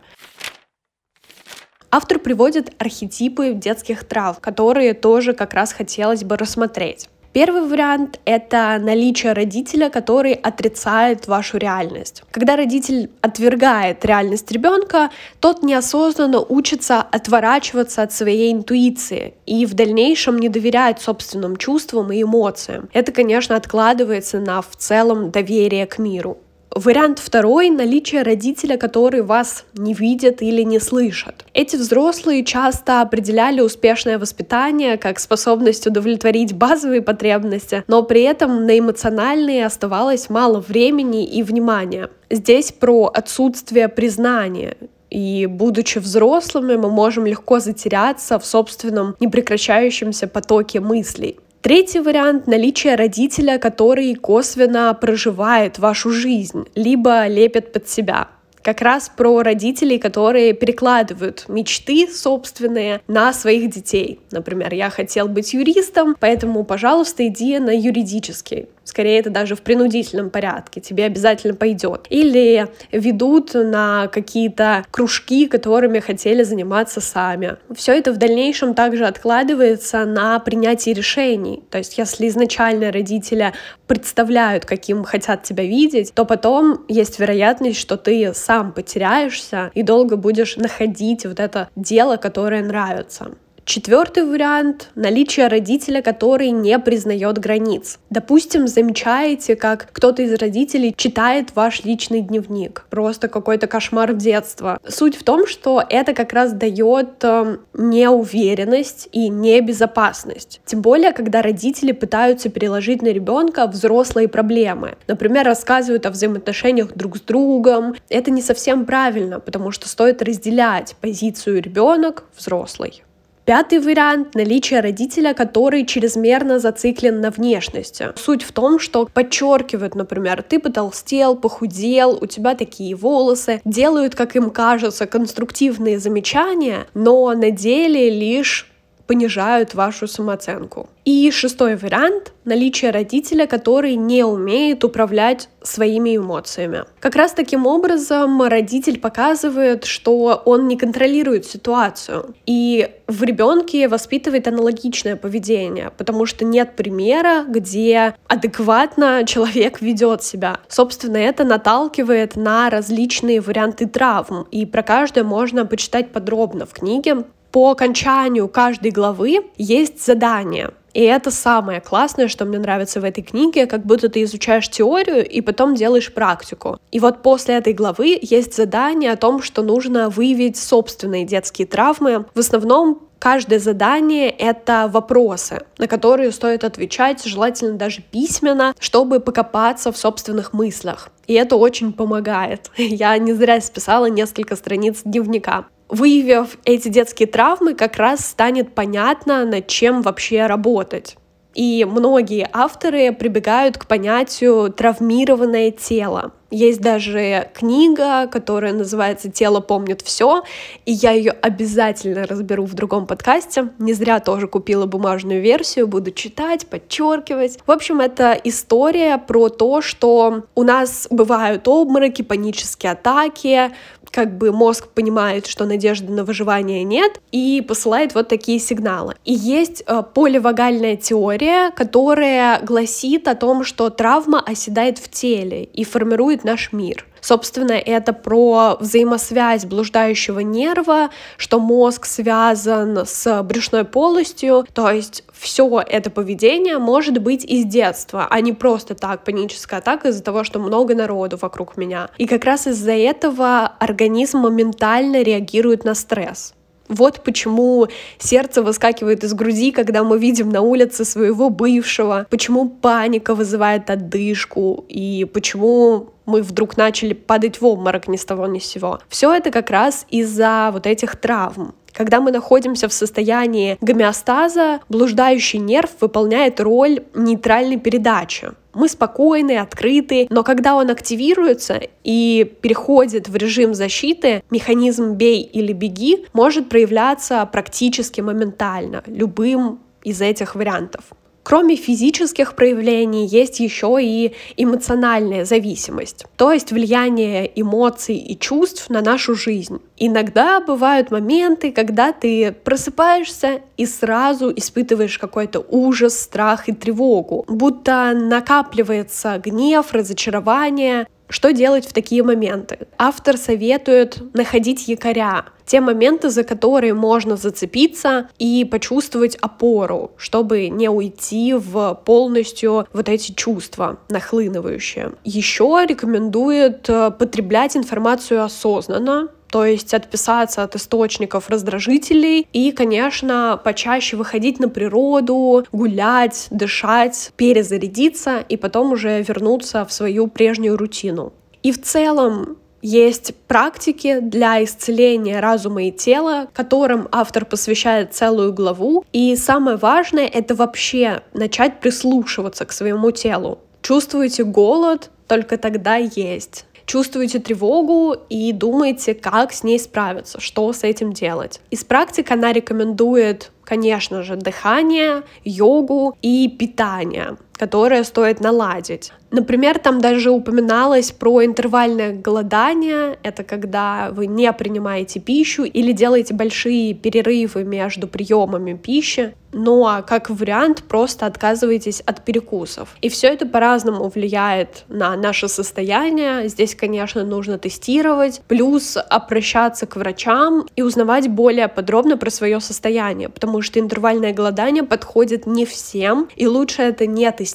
Автор 1.93 2.19
приводит 2.19 2.71
архетипы 2.77 3.51
детских 3.51 4.05
трав, 4.05 4.39
которые 4.39 4.93
тоже 4.93 5.33
как 5.33 5.53
раз 5.53 5.73
хотелось 5.73 6.23
бы 6.23 6.37
рассмотреть. 6.37 7.09
Первый 7.33 7.61
вариант— 7.63 8.19
это 8.25 8.77
наличие 8.81 9.33
родителя, 9.33 9.89
который 9.89 10.33
отрицает 10.33 11.27
вашу 11.27 11.57
реальность. 11.57 12.23
Когда 12.31 12.55
родитель 12.55 13.09
отвергает 13.21 14.05
реальность 14.05 14.49
ребенка, 14.51 15.09
тот 15.41 15.63
неосознанно 15.63 16.39
учится 16.39 17.01
отворачиваться 17.01 18.03
от 18.03 18.13
своей 18.13 18.53
интуиции 18.53 19.33
и 19.45 19.65
в 19.65 19.73
дальнейшем 19.73 20.39
не 20.39 20.47
доверяет 20.47 21.01
собственным 21.01 21.57
чувствам 21.57 22.11
и 22.11 22.21
эмоциям. 22.21 22.89
Это, 22.93 23.11
конечно, 23.11 23.57
откладывается 23.57 24.39
на 24.39 24.61
в 24.61 24.75
целом 24.77 25.31
доверие 25.31 25.87
к 25.87 25.99
миру. 25.99 26.37
Вариант 26.73 27.19
второй— 27.19 27.69
наличие 27.69 28.23
родителя, 28.23 28.77
который 28.77 29.21
вас 29.21 29.65
не 29.73 29.93
видит 29.93 30.41
или 30.41 30.61
не 30.61 30.79
слышит. 30.79 31.45
Эти 31.53 31.75
взрослые 31.75 32.45
часто 32.45 33.01
определяли 33.01 33.59
успешное 33.59 34.17
воспитание 34.17 34.97
как 34.97 35.19
способность 35.19 35.85
удовлетворить 35.85 36.53
базовые 36.53 37.01
потребности, 37.01 37.83
но 37.87 38.03
при 38.03 38.21
этом 38.21 38.65
на 38.65 38.79
эмоциональные 38.79 39.65
оставалось 39.65 40.29
мало 40.29 40.61
времени 40.61 41.25
и 41.25 41.43
внимания. 41.43 42.09
Здесь 42.29 42.71
про 42.71 43.11
отсутствие 43.13 43.89
признания, 43.89 44.77
и 45.09 45.47
будучи 45.47 45.99
взрослыми, 45.99 46.77
мы 46.77 46.89
можем 46.89 47.25
легко 47.25 47.59
затеряться 47.59 48.39
в 48.39 48.45
собственном 48.45 49.17
непрекращающемся 49.19 50.25
потоке 50.25 50.79
мыслей. 50.79 51.37
Третий 51.61 51.99
вариант— 51.99 52.45
наличие 52.47 52.95
родителя, 52.95 53.59
который 53.59 54.15
косвенно 54.15 54.97
проживает 54.99 55.77
вашу 55.77 56.09
жизнь, 56.09 56.65
либо 56.73 57.27
лепит 57.27 57.71
под 57.71 57.87
себя 57.87 58.29
как 58.63 58.81
раз 58.81 59.11
про 59.15 59.41
родителей, 59.41 59.97
которые 59.97 60.53
перекладывают 60.53 61.45
мечты 61.47 62.07
собственные 62.07 63.01
на 63.07 63.33
своих 63.33 63.69
детей. 63.69 64.19
Например, 64.31 64.73
я 64.73 64.89
хотел 64.89 65.27
быть 65.27 65.53
юристом, 65.53 66.15
поэтому, 66.19 66.63
пожалуйста, 66.63 67.25
иди 67.27 67.59
на 67.59 67.71
юридический. 67.71 68.67
Скорее, 68.83 69.19
это 69.19 69.29
даже 69.29 69.55
в 69.55 69.61
принудительном 69.61 70.29
порядке, 70.29 70.81
тебе 70.81 71.05
обязательно 71.05 71.53
пойдет. 71.53 72.07
Или 72.09 72.67
ведут 72.91 73.53
на 73.53 74.07
какие-то 74.07 74.85
кружки, 74.91 75.47
которыми 75.47 75.99
хотели 75.99 76.43
заниматься 76.43 76.99
сами. 76.99 77.57
Все 77.75 77.93
это 77.93 78.11
в 78.11 78.17
дальнейшем 78.17 78.73
также 78.73 79.05
откладывается 79.05 80.05
на 80.05 80.39
принятие 80.39 80.95
решений. 80.95 81.63
То 81.69 81.77
есть, 81.77 81.97
если 81.97 82.27
изначально 82.27 82.91
родители 82.91 83.53
представляют, 83.87 84.65
каким 84.65 85.03
хотят 85.03 85.43
тебя 85.43 85.63
видеть, 85.63 86.13
то 86.13 86.25
потом 86.25 86.83
есть 86.87 87.19
вероятность, 87.19 87.79
что 87.79 87.97
ты 87.97 88.33
сам 88.33 88.71
потеряешься 88.71 89.71
и 89.73 89.83
долго 89.83 90.15
будешь 90.15 90.57
находить 90.57 91.25
вот 91.25 91.39
это 91.39 91.69
дело, 91.75 92.17
которое 92.17 92.63
нравится. 92.63 93.31
Четвертый 93.63 94.25
вариант— 94.25 94.89
наличие 94.95 95.47
родителя, 95.47 96.01
который 96.01 96.49
не 96.49 96.77
признает 96.79 97.37
границ. 97.37 97.99
Допустим, 98.09 98.67
замечаете, 98.67 99.55
как 99.55 99.87
кто-то 99.91 100.23
из 100.23 100.33
родителей 100.33 100.93
читает 100.97 101.49
ваш 101.55 101.83
личный 101.83 102.21
дневник. 102.21 102.85
Просто 102.89 103.27
какой-то 103.27 103.67
кошмар 103.67 104.13
детства. 104.13 104.79
Суть 104.87 105.15
в 105.15 105.23
том, 105.23 105.45
что 105.45 105.83
это 105.87 106.13
как 106.13 106.33
раз 106.33 106.53
дает 106.53 107.23
э, 107.23 107.57
неуверенность 107.73 109.07
и 109.11 109.29
небезопасность. 109.29 110.59
Тем 110.65 110.81
более, 110.81 111.13
когда 111.13 111.41
родители 111.41 111.91
пытаются 111.91 112.49
переложить 112.49 113.01
на 113.01 113.09
ребенка 113.09 113.67
взрослые 113.67 114.27
проблемы. 114.27 114.97
Например, 115.07 115.45
рассказывают 115.45 116.05
о 116.05 116.09
взаимоотношениях 116.11 116.93
друг 116.95 117.17
с 117.17 117.21
другом. 117.21 117.95
Это 118.09 118.31
не 118.31 118.41
совсем 118.41 118.85
правильно, 118.85 119.39
потому 119.39 119.71
что 119.71 119.87
стоит 119.87 120.21
разделять 120.21 120.95
позицию 120.99 121.61
ребенок 121.61 122.25
взрослый. 122.35 123.03
Пятый 123.45 123.79
вариант— 123.79 124.33
наличие 124.35 124.81
родителя, 124.81 125.33
который 125.33 125.85
чрезмерно 125.85 126.59
зациклен 126.59 127.21
на 127.21 127.31
внешности. 127.31 128.09
Суть 128.15 128.43
в 128.43 128.51
том, 128.51 128.79
что 128.79 129.07
подчеркивают, 129.11 129.95
например, 129.95 130.43
ты 130.43 130.59
потолстел, 130.59 131.35
похудел, 131.35 132.17
у 132.21 132.27
тебя 132.27 132.55
такие 132.55 132.95
волосы, 132.95 133.59
делают, 133.65 134.15
как 134.15 134.35
им 134.35 134.51
кажется, 134.51 135.07
конструктивные 135.07 135.99
замечания, 135.99 136.85
но 136.93 137.33
на 137.33 137.49
деле 137.49 138.09
лишь 138.11 138.70
понижают 139.11 139.73
вашу 139.73 140.07
самооценку. 140.07 140.87
И 141.03 141.31
шестой 141.31 141.75
вариант— 141.75 142.31
наличие 142.45 142.91
родителя, 142.91 143.45
который 143.45 143.95
не 143.95 144.23
умеет 144.23 144.85
управлять 144.85 145.49
своими 145.61 146.15
эмоциями. 146.15 146.85
Как 147.01 147.17
раз 147.17 147.33
таким 147.33 147.67
образом 147.67 148.41
родитель 148.41 148.97
показывает, 148.97 149.83
что 149.83 150.41
он 150.45 150.69
не 150.69 150.77
контролирует 150.77 151.45
ситуацию. 151.45 152.35
И 152.45 152.89
в 153.07 153.21
ребенке 153.23 153.89
воспитывает 153.89 154.47
аналогичное 154.47 155.17
поведение, 155.17 155.91
потому 155.97 156.25
что 156.25 156.45
нет 156.45 156.77
примера, 156.77 157.43
где 157.45 158.15
адекватно 158.29 159.23
человек 159.25 159.81
ведет 159.81 160.23
себя. 160.23 160.59
Собственно, 160.69 161.17
это 161.17 161.43
наталкивает 161.43 162.37
на 162.37 162.69
различные 162.69 163.41
варианты 163.41 163.87
травм, 163.87 164.47
и 164.51 164.65
про 164.65 164.83
каждое 164.83 165.25
можно 165.25 165.65
почитать 165.65 166.13
подробно 166.13 166.65
в 166.65 166.71
книге 166.71 167.25
по 167.51 167.71
окончанию 167.71 168.47
каждой 168.47 168.91
главы 168.91 169.45
есть 169.57 170.03
задание. 170.05 170.71
И 170.93 171.01
это 171.01 171.31
самое 171.31 171.79
классное, 171.79 172.27
что 172.27 172.45
мне 172.45 172.59
нравится 172.59 172.99
в 172.99 173.05
этой 173.05 173.21
книге, 173.21 173.65
как 173.65 173.85
будто 173.85 174.09
ты 174.09 174.23
изучаешь 174.23 174.69
теорию 174.69 175.27
и 175.27 175.41
потом 175.41 175.73
делаешь 175.73 176.13
практику. 176.13 176.79
И 176.91 176.99
вот 176.99 177.21
после 177.21 177.55
этой 177.55 177.73
главы 177.73 178.19
есть 178.21 178.55
задание 178.55 179.11
о 179.11 179.17
том, 179.17 179.41
что 179.41 179.63
нужно 179.63 180.09
выявить 180.09 180.57
собственные 180.57 181.25
детские 181.25 181.67
травмы. 181.67 182.25
В 182.33 182.39
основном 182.39 183.07
Каждое 183.21 183.59
задание— 183.59 184.29
это 184.39 184.89
вопросы, 184.91 185.61
на 185.77 185.87
которые 185.87 186.31
стоит 186.31 186.63
отвечать, 186.63 187.23
желательно 187.23 187.73
даже 187.73 188.01
письменно, 188.01 188.73
чтобы 188.79 189.19
покопаться 189.19 189.91
в 189.91 189.97
собственных 189.97 190.53
мыслях. 190.53 191.09
И 191.27 191.33
это 191.33 191.55
очень 191.55 191.93
помогает. 191.93 192.71
Я 192.77 193.15
не 193.19 193.33
зря 193.33 193.61
списала 193.61 194.07
несколько 194.07 194.55
страниц 194.55 195.01
дневника. 195.05 195.65
Выявив 195.91 196.57
эти 196.63 196.87
детские 196.87 197.27
травмы, 197.27 197.73
как 197.73 197.97
раз 197.97 198.25
станет 198.25 198.73
понятно, 198.73 199.43
над 199.43 199.67
чем 199.67 200.01
вообще 200.01 200.45
работать. 200.45 201.17
И 201.53 201.85
многие 201.85 202.49
авторы 202.53 203.11
прибегают 203.11 203.77
к 203.77 203.87
понятию 203.87 204.71
травмированное 204.71 205.69
тело. 205.71 206.31
Есть 206.49 206.81
даже 206.81 207.49
книга, 207.53 208.27
которая 208.27 208.73
называется 208.73 209.31
«Тело 209.31 209.61
помнит 209.61 210.01
все», 210.01 210.43
и 210.85 210.91
я 210.91 211.11
ее 211.11 211.31
обязательно 211.31 212.27
разберу 212.27 212.65
в 212.65 212.73
другом 212.73 213.07
подкасте. 213.07 213.69
Не 213.79 213.93
зря 213.93 214.19
тоже 214.19 214.47
купила 214.47 214.85
бумажную 214.85 215.41
версию, 215.41 215.87
буду 215.87 216.11
читать, 216.11 216.67
подчеркивать. 216.67 217.57
В 217.65 217.71
общем, 217.71 218.01
это 218.01 218.33
история 218.43 219.17
про 219.17 219.47
то, 219.47 219.81
что 219.81 220.43
у 220.53 220.63
нас 220.63 221.07
бывают 221.09 221.69
обмороки, 221.69 222.21
панические 222.21 222.93
атаки, 222.93 223.71
как 224.11 224.37
бы 224.37 224.51
мозг 224.51 224.87
понимает, 224.89 225.47
что 225.47 225.65
надежды 225.65 226.11
на 226.11 226.23
выживание 226.23 226.83
нет, 226.83 227.19
и 227.31 227.63
посылает 227.67 228.13
вот 228.13 228.27
такие 228.27 228.59
сигналы. 228.59 229.15
И 229.25 229.33
есть 229.33 229.83
э, 229.87 230.03
поливагальная 230.13 230.97
теория, 230.97 231.71
которая 231.71 232.61
гласит 232.61 233.27
о 233.27 233.35
том, 233.35 233.63
что 233.63 233.89
травма 233.89 234.41
оседает 234.41 234.97
в 234.97 235.09
теле 235.09 235.63
и 235.63 235.83
формирует 235.83 236.43
наш 236.43 236.71
мир. 236.71 237.05
Собственно, 237.21 237.73
это 237.73 238.13
про 238.13 238.77
взаимосвязь 238.79 239.65
блуждающего 239.65 240.39
нерва, 240.39 241.11
что 241.37 241.59
мозг 241.59 242.05
связан 242.05 243.05
с 243.05 243.43
брюшной 243.43 243.85
полостью, 243.85 244.65
то 244.73 244.89
есть 244.89 245.23
все 245.31 245.81
это 245.87 246.09
поведение 246.09 246.79
может 246.79 247.19
быть 247.19 247.45
из 247.45 247.65
детства, 247.65 248.27
а 248.29 248.41
не 248.41 248.53
просто 248.53 248.95
так 248.95 249.23
паническая 249.23 249.79
атака 249.79 250.09
из-за 250.09 250.23
того, 250.23 250.43
что 250.43 250.59
много 250.59 250.95
народу 250.95 251.37
вокруг 251.39 251.77
меня. 251.77 252.09
И 252.17 252.25
как 252.25 252.43
раз 252.43 252.67
из-за 252.67 252.93
этого 252.93 253.71
организм 253.79 254.39
моментально 254.39 255.21
реагирует 255.21 255.85
на 255.85 255.93
стресс. 255.93 256.53
Вот 256.91 257.23
почему 257.23 257.87
сердце 258.17 258.61
выскакивает 258.61 259.23
из 259.23 259.33
груди, 259.33 259.71
когда 259.71 260.03
мы 260.03 260.19
видим 260.19 260.49
на 260.49 260.61
улице 260.61 261.05
своего 261.05 261.49
бывшего, 261.49 262.27
почему 262.29 262.67
паника 262.67 263.33
вызывает 263.33 263.89
отдышку 263.89 264.83
и 264.89 265.23
почему 265.23 266.09
мы 266.31 266.41
вдруг 266.41 266.77
начали 266.77 267.13
падать 267.13 267.59
в 267.59 267.65
обморок 267.65 268.07
ни 268.07 268.15
с 268.15 268.25
того 268.25 268.47
ни 268.47 268.59
с 268.59 268.65
сего. 268.65 268.99
Все 269.09 269.33
это 269.33 269.51
как 269.51 269.69
раз 269.69 270.05
из-за 270.09 270.69
вот 270.71 270.87
этих 270.87 271.15
травм. 271.17 271.75
Когда 271.93 272.21
мы 272.21 272.31
находимся 272.31 272.87
в 272.87 272.93
состоянии 272.93 273.77
гомеостаза, 273.81 274.79
блуждающий 274.87 275.59
нерв 275.59 275.89
выполняет 275.99 276.61
роль 276.61 277.03
нейтральной 277.13 277.77
передачи. 277.77 278.51
Мы 278.73 278.87
спокойны, 278.87 279.57
открыты, 279.57 280.27
но 280.29 280.43
когда 280.43 280.75
он 280.75 280.89
активируется 280.89 281.81
и 282.05 282.49
переходит 282.61 283.27
в 283.27 283.35
режим 283.35 283.73
защиты, 283.73 284.43
механизм 284.49 285.15
«бей 285.15 285.41
или 285.41 285.73
беги» 285.73 286.25
может 286.31 286.69
проявляться 286.69 287.45
практически 287.51 288.21
моментально, 288.21 289.03
любым 289.05 289.79
из 290.03 290.21
этих 290.21 290.55
вариантов. 290.55 291.03
Кроме 291.43 291.75
физических 291.75 292.55
проявлений 292.55 293.25
есть 293.25 293.59
еще 293.59 293.97
и 293.99 294.33
эмоциональная 294.57 295.45
зависимость, 295.45 296.25
то 296.37 296.51
есть 296.51 296.71
влияние 296.71 297.51
эмоций 297.59 298.17
и 298.17 298.37
чувств 298.37 298.89
на 298.89 299.01
нашу 299.01 299.35
жизнь. 299.35 299.81
Иногда 299.97 300.59
бывают 300.59 301.11
моменты, 301.11 301.71
когда 301.71 302.11
ты 302.11 302.51
просыпаешься 302.51 303.61
и 303.77 303.85
сразу 303.85 304.51
испытываешь 304.55 305.17
какой-то 305.17 305.59
ужас, 305.59 306.19
страх 306.19 306.69
и 306.69 306.73
тревогу, 306.73 307.45
будто 307.47 308.13
накапливается 308.13 309.41
гнев, 309.43 309.93
разочарование, 309.93 311.07
Что 311.31 311.53
делать 311.53 311.87
в 311.87 311.93
такие 311.93 312.23
моменты? 312.23 312.79
Автор 312.97 313.37
советует 313.37 314.21
находить 314.33 314.89
якоря, 314.89 315.45
те 315.65 315.79
моменты, 315.79 316.29
за 316.29 316.43
которые 316.43 316.93
можно 316.93 317.37
зацепиться 317.37 318.29
и 318.37 318.67
почувствовать 318.69 319.37
опору, 319.37 320.11
чтобы 320.17 320.67
не 320.67 320.89
уйти 320.89 321.53
в 321.53 322.01
полностью 322.03 322.85
вот 322.91 323.07
эти 323.07 323.31
чувства 323.31 323.99
нахлынывающие. 324.09 325.13
Еще 325.23 325.85
рекомендует 325.87 326.89
э, 326.89 327.11
потреблять 327.11 327.77
информацию 327.77 328.43
осознанно, 328.43 329.29
то 329.51 329.65
есть 329.65 329.93
отписаться 329.93 330.63
от 330.63 330.75
источников 330.75 331.49
раздражителей 331.49 332.47
и, 332.53 332.71
конечно, 332.71 333.59
почаще 333.63 334.15
выходить 334.15 334.59
на 334.59 334.69
природу, 334.69 335.65
гулять, 335.71 336.47
дышать, 336.49 337.31
перезарядиться 337.35 338.39
и 338.47 338.55
потом 338.55 338.93
уже 338.93 339.21
вернуться 339.21 339.85
в 339.85 339.91
свою 339.91 340.27
прежнюю 340.27 340.77
рутину. 340.77 341.33
И 341.63 341.71
в 341.71 341.81
целом 341.81 342.57
есть 342.81 343.35
практики 343.47 344.19
для 344.19 344.63
исцеления 344.63 345.39
разума 345.39 345.83
и 345.83 345.91
тела, 345.91 346.47
которым 346.53 347.07
автор 347.11 347.45
посвящает 347.45 348.13
целую 348.13 348.53
главу. 348.53 349.05
И 349.11 349.35
самое 349.35 349.77
важное— 349.77 350.27
это 350.33 350.55
вообще 350.55 351.21
начать 351.33 351.79
прислушиваться 351.79 352.65
к 352.65 352.71
своему 352.71 353.11
телу. 353.11 353.59
Чувствуете 353.81 354.43
голод, 354.43 355.11
только 355.27 355.57
тогда 355.57 355.95
есть 355.97 356.65
чувствуете 356.85 357.39
тревогу 357.39 358.15
и 358.29 358.51
думаете, 358.51 359.13
как 359.13 359.53
с 359.53 359.63
ней 359.63 359.79
справиться, 359.79 360.39
что 360.39 360.71
с 360.73 360.83
этим 360.83 361.13
делать. 361.13 361.61
Из 361.69 361.83
практик 361.83 362.29
она 362.31 362.53
рекомендует, 362.53 363.51
конечно 363.63 364.23
же, 364.23 364.35
дыхание, 364.35 365.23
йогу 365.43 366.17
и 366.21 366.47
питание 366.47 367.37
которое 367.61 368.03
стоит 368.03 368.39
наладить. 368.39 369.13
Например, 369.29 369.77
там 369.77 370.01
даже 370.01 370.31
упоминалось 370.31 371.11
про 371.11 371.45
интервальное 371.45 372.11
голодание. 372.11 373.19
Это 373.21 373.43
когда 373.43 374.09
вы 374.11 374.25
не 374.25 374.51
принимаете 374.51 375.19
пищу 375.19 375.63
или 375.63 375.91
делаете 375.91 376.33
большие 376.33 376.95
перерывы 376.95 377.63
между 377.63 378.07
приемами 378.07 378.73
пищи. 378.73 379.35
Ну 379.53 379.85
а 379.85 380.01
как 380.01 380.29
вариант 380.29 380.83
просто 380.87 381.25
отказываетесь 381.25 382.01
от 382.01 382.23
перекусов. 382.23 382.95
И 383.01 383.09
все 383.09 383.27
это 383.27 383.45
по-разному 383.45 384.07
влияет 384.07 384.85
на 384.87 385.15
наше 385.17 385.49
состояние. 385.49 386.47
Здесь, 386.47 386.73
конечно, 386.73 387.25
нужно 387.25 387.57
тестировать, 387.57 388.41
плюс 388.47 388.97
обращаться 388.97 389.85
к 389.85 389.97
врачам 389.97 390.67
и 390.77 390.81
узнавать 390.81 391.27
более 391.27 391.67
подробно 391.67 392.17
про 392.17 392.29
свое 392.29 392.61
состояние, 392.61 393.27
потому 393.27 393.61
что 393.61 393.79
интервальное 393.79 394.33
голодание 394.33 394.83
подходит 394.83 395.45
не 395.45 395.65
всем, 395.65 396.29
и 396.37 396.47
лучше 396.47 396.83
это 396.83 397.05
не 397.05 397.29
тестировать, 397.31 397.50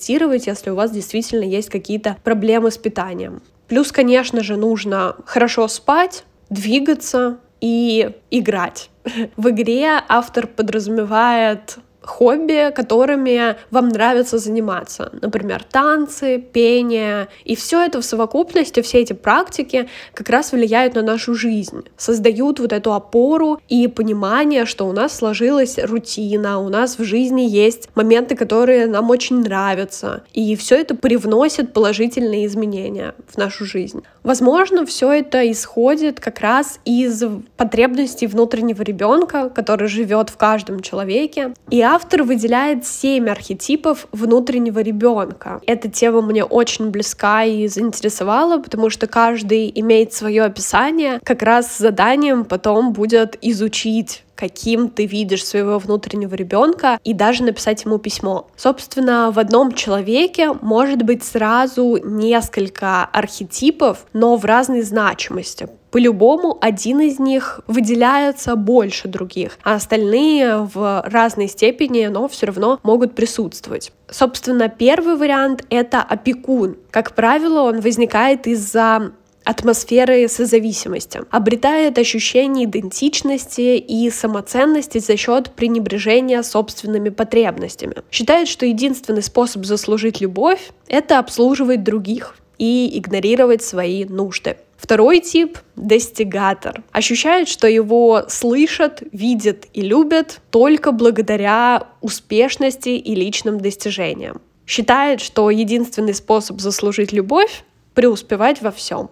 если 0.46 0.70
у 0.70 0.74
вас 0.74 0.90
действительно 0.90 1.44
есть 1.44 1.68
какие-то 1.68 2.16
проблемы 2.22 2.70
с 2.70 2.78
питанием. 2.78 3.42
Плюс, 3.68 3.92
конечно 3.92 4.42
же, 4.42 4.56
нужно 4.56 5.16
хорошо 5.24 5.66
спать, 5.68 6.24
двигаться 6.50 7.38
и 7.60 8.10
играть. 8.30 8.90
В 9.36 9.50
игре 9.50 10.00
автор 10.08 10.46
подразумевает 10.46 11.78
хобби, 12.06 12.72
которыми 12.75 13.56
вам 13.70 13.88
нравится 13.88 14.38
заниматься. 14.38 15.12
Например, 15.20 15.62
танцы, 15.62 16.38
пение. 16.38 17.28
И 17.44 17.56
все 17.56 17.84
это 17.84 18.00
в 18.00 18.04
совокупности, 18.04 18.80
все 18.80 19.00
эти 19.00 19.12
практики 19.12 19.88
как 20.14 20.28
раз 20.30 20.52
влияют 20.52 20.94
на 20.94 21.02
нашу 21.02 21.34
жизнь, 21.34 21.84
создают 21.96 22.60
вот 22.60 22.72
эту 22.72 22.94
опору 22.94 23.60
и 23.68 23.88
понимание, 23.88 24.66
что 24.66 24.86
у 24.86 24.92
нас 24.92 25.16
сложилась 25.16 25.78
рутина, 25.78 26.60
у 26.60 26.68
нас 26.68 26.98
в 26.98 27.04
жизни 27.04 27.42
есть 27.42 27.88
моменты, 27.94 28.36
которые 28.36 28.86
нам 28.86 29.10
очень 29.10 29.40
нравятся. 29.40 30.25
И 30.32 30.54
все 30.56 30.76
это 30.76 30.94
привносит 30.94 31.72
положительные 31.72 32.46
изменения 32.46 33.14
в 33.28 33.36
нашу 33.36 33.64
жизнь. 33.64 34.02
Возможно, 34.22 34.86
все 34.86 35.12
это 35.12 35.50
исходит 35.50 36.20
как 36.20 36.40
раз 36.40 36.80
из 36.84 37.22
потребностей 37.56 38.26
внутреннего 38.26 38.82
ребенка, 38.82 39.50
который 39.50 39.88
живет 39.88 40.30
в 40.30 40.36
каждом 40.36 40.80
человеке. 40.80 41.54
И 41.70 41.80
автор 41.96 42.24
выделяет 42.24 42.86
семь 42.86 43.30
архетипов 43.30 44.06
внутреннего 44.12 44.80
ребенка. 44.80 45.62
Эта 45.66 45.88
тема 45.90 46.20
мне 46.20 46.44
очень 46.44 46.90
близка 46.90 47.44
и 47.44 47.66
заинтересовала, 47.68 48.58
потому 48.58 48.90
что 48.90 49.06
каждый 49.06 49.72
имеет 49.74 50.12
свое 50.12 50.42
описание. 50.42 51.20
Как 51.24 51.40
раз 51.40 51.78
заданием 51.78 52.44
потом 52.44 52.92
будет 52.92 53.38
изучить 53.40 54.22
каким 54.36 54.90
ты 54.90 55.06
видишь 55.06 55.46
своего 55.46 55.78
внутреннего 55.78 56.34
ребенка 56.34 57.00
и 57.04 57.14
даже 57.14 57.42
написать 57.42 57.86
ему 57.86 57.96
письмо. 57.96 58.46
Собственно, 58.54 59.30
в 59.32 59.38
одном 59.38 59.73
человеке 59.73 60.52
может 60.52 61.02
быть 61.02 61.25
сразу 61.25 61.97
несколько 62.04 63.04
архетипов, 63.06 64.04
но 64.12 64.36
в 64.36 64.44
разной 64.44 64.82
значимости. 64.82 65.71
По-любому 65.90 66.58
один 66.60 67.00
из 67.00 67.18
них 67.18 67.60
выделяется 67.66 68.56
больше 68.56 69.08
других, 69.08 69.58
а 69.62 69.75
остальные 69.75 70.68
в 70.75 71.02
разной 71.06 71.49
степени, 71.49 72.06
но 72.06 72.28
все 72.28 72.46
равно 72.46 72.80
могут 72.82 73.14
присутствовать. 73.14 73.92
Собственно, 74.10 74.68
первый 74.68 75.16
вариант— 75.16 75.64
это 75.70 76.02
опекун. 76.02 76.76
Как 76.90 77.14
правило, 77.14 77.62
он 77.62 77.80
возникает 77.80 78.46
из-за 78.46 79.12
атмосферы 79.44 80.28
созависимости, 80.28 81.20
обретает 81.30 81.99
ощущение 81.99 82.64
идентичности 82.64 83.76
и 83.76 84.10
самоценности 84.10 84.99
за 84.99 85.16
счет 85.16 85.52
пренебрежения 85.52 86.42
собственными 86.42 87.10
потребностями. 87.10 87.94
Считает, 88.10 88.49
что 88.49 88.66
единственный 88.66 89.22
способ 89.22 89.64
заслужить 89.64 90.20
любовь— 90.20 90.72
это 90.88 91.20
обслуживать 91.20 91.84
других 91.84 92.36
и 92.58 92.99
игнорировать 92.99 93.62
свои 93.62 94.04
нужды. 94.04 94.56
Второй 94.78 95.21
тип— 95.21 95.58
достигатор. 95.76 96.82
Ощущает, 96.93 97.49
что 97.49 97.67
его 97.67 98.25
слышат, 98.28 99.02
видят 99.12 99.67
и 99.73 99.80
любят 99.80 100.41
только 100.50 100.93
благодаря 100.93 101.89
успешности 102.00 102.91
и 102.91 103.15
личным 103.15 103.58
достижениям. 103.60 104.41
Считает, 104.67 105.21
что 105.21 105.50
единственный 105.50 106.15
способ 106.15 106.60
заслужить 106.60 107.12
любовь— 107.12 107.65
преуспевать 107.95 108.60
во 108.60 108.71
всем. 108.71 109.10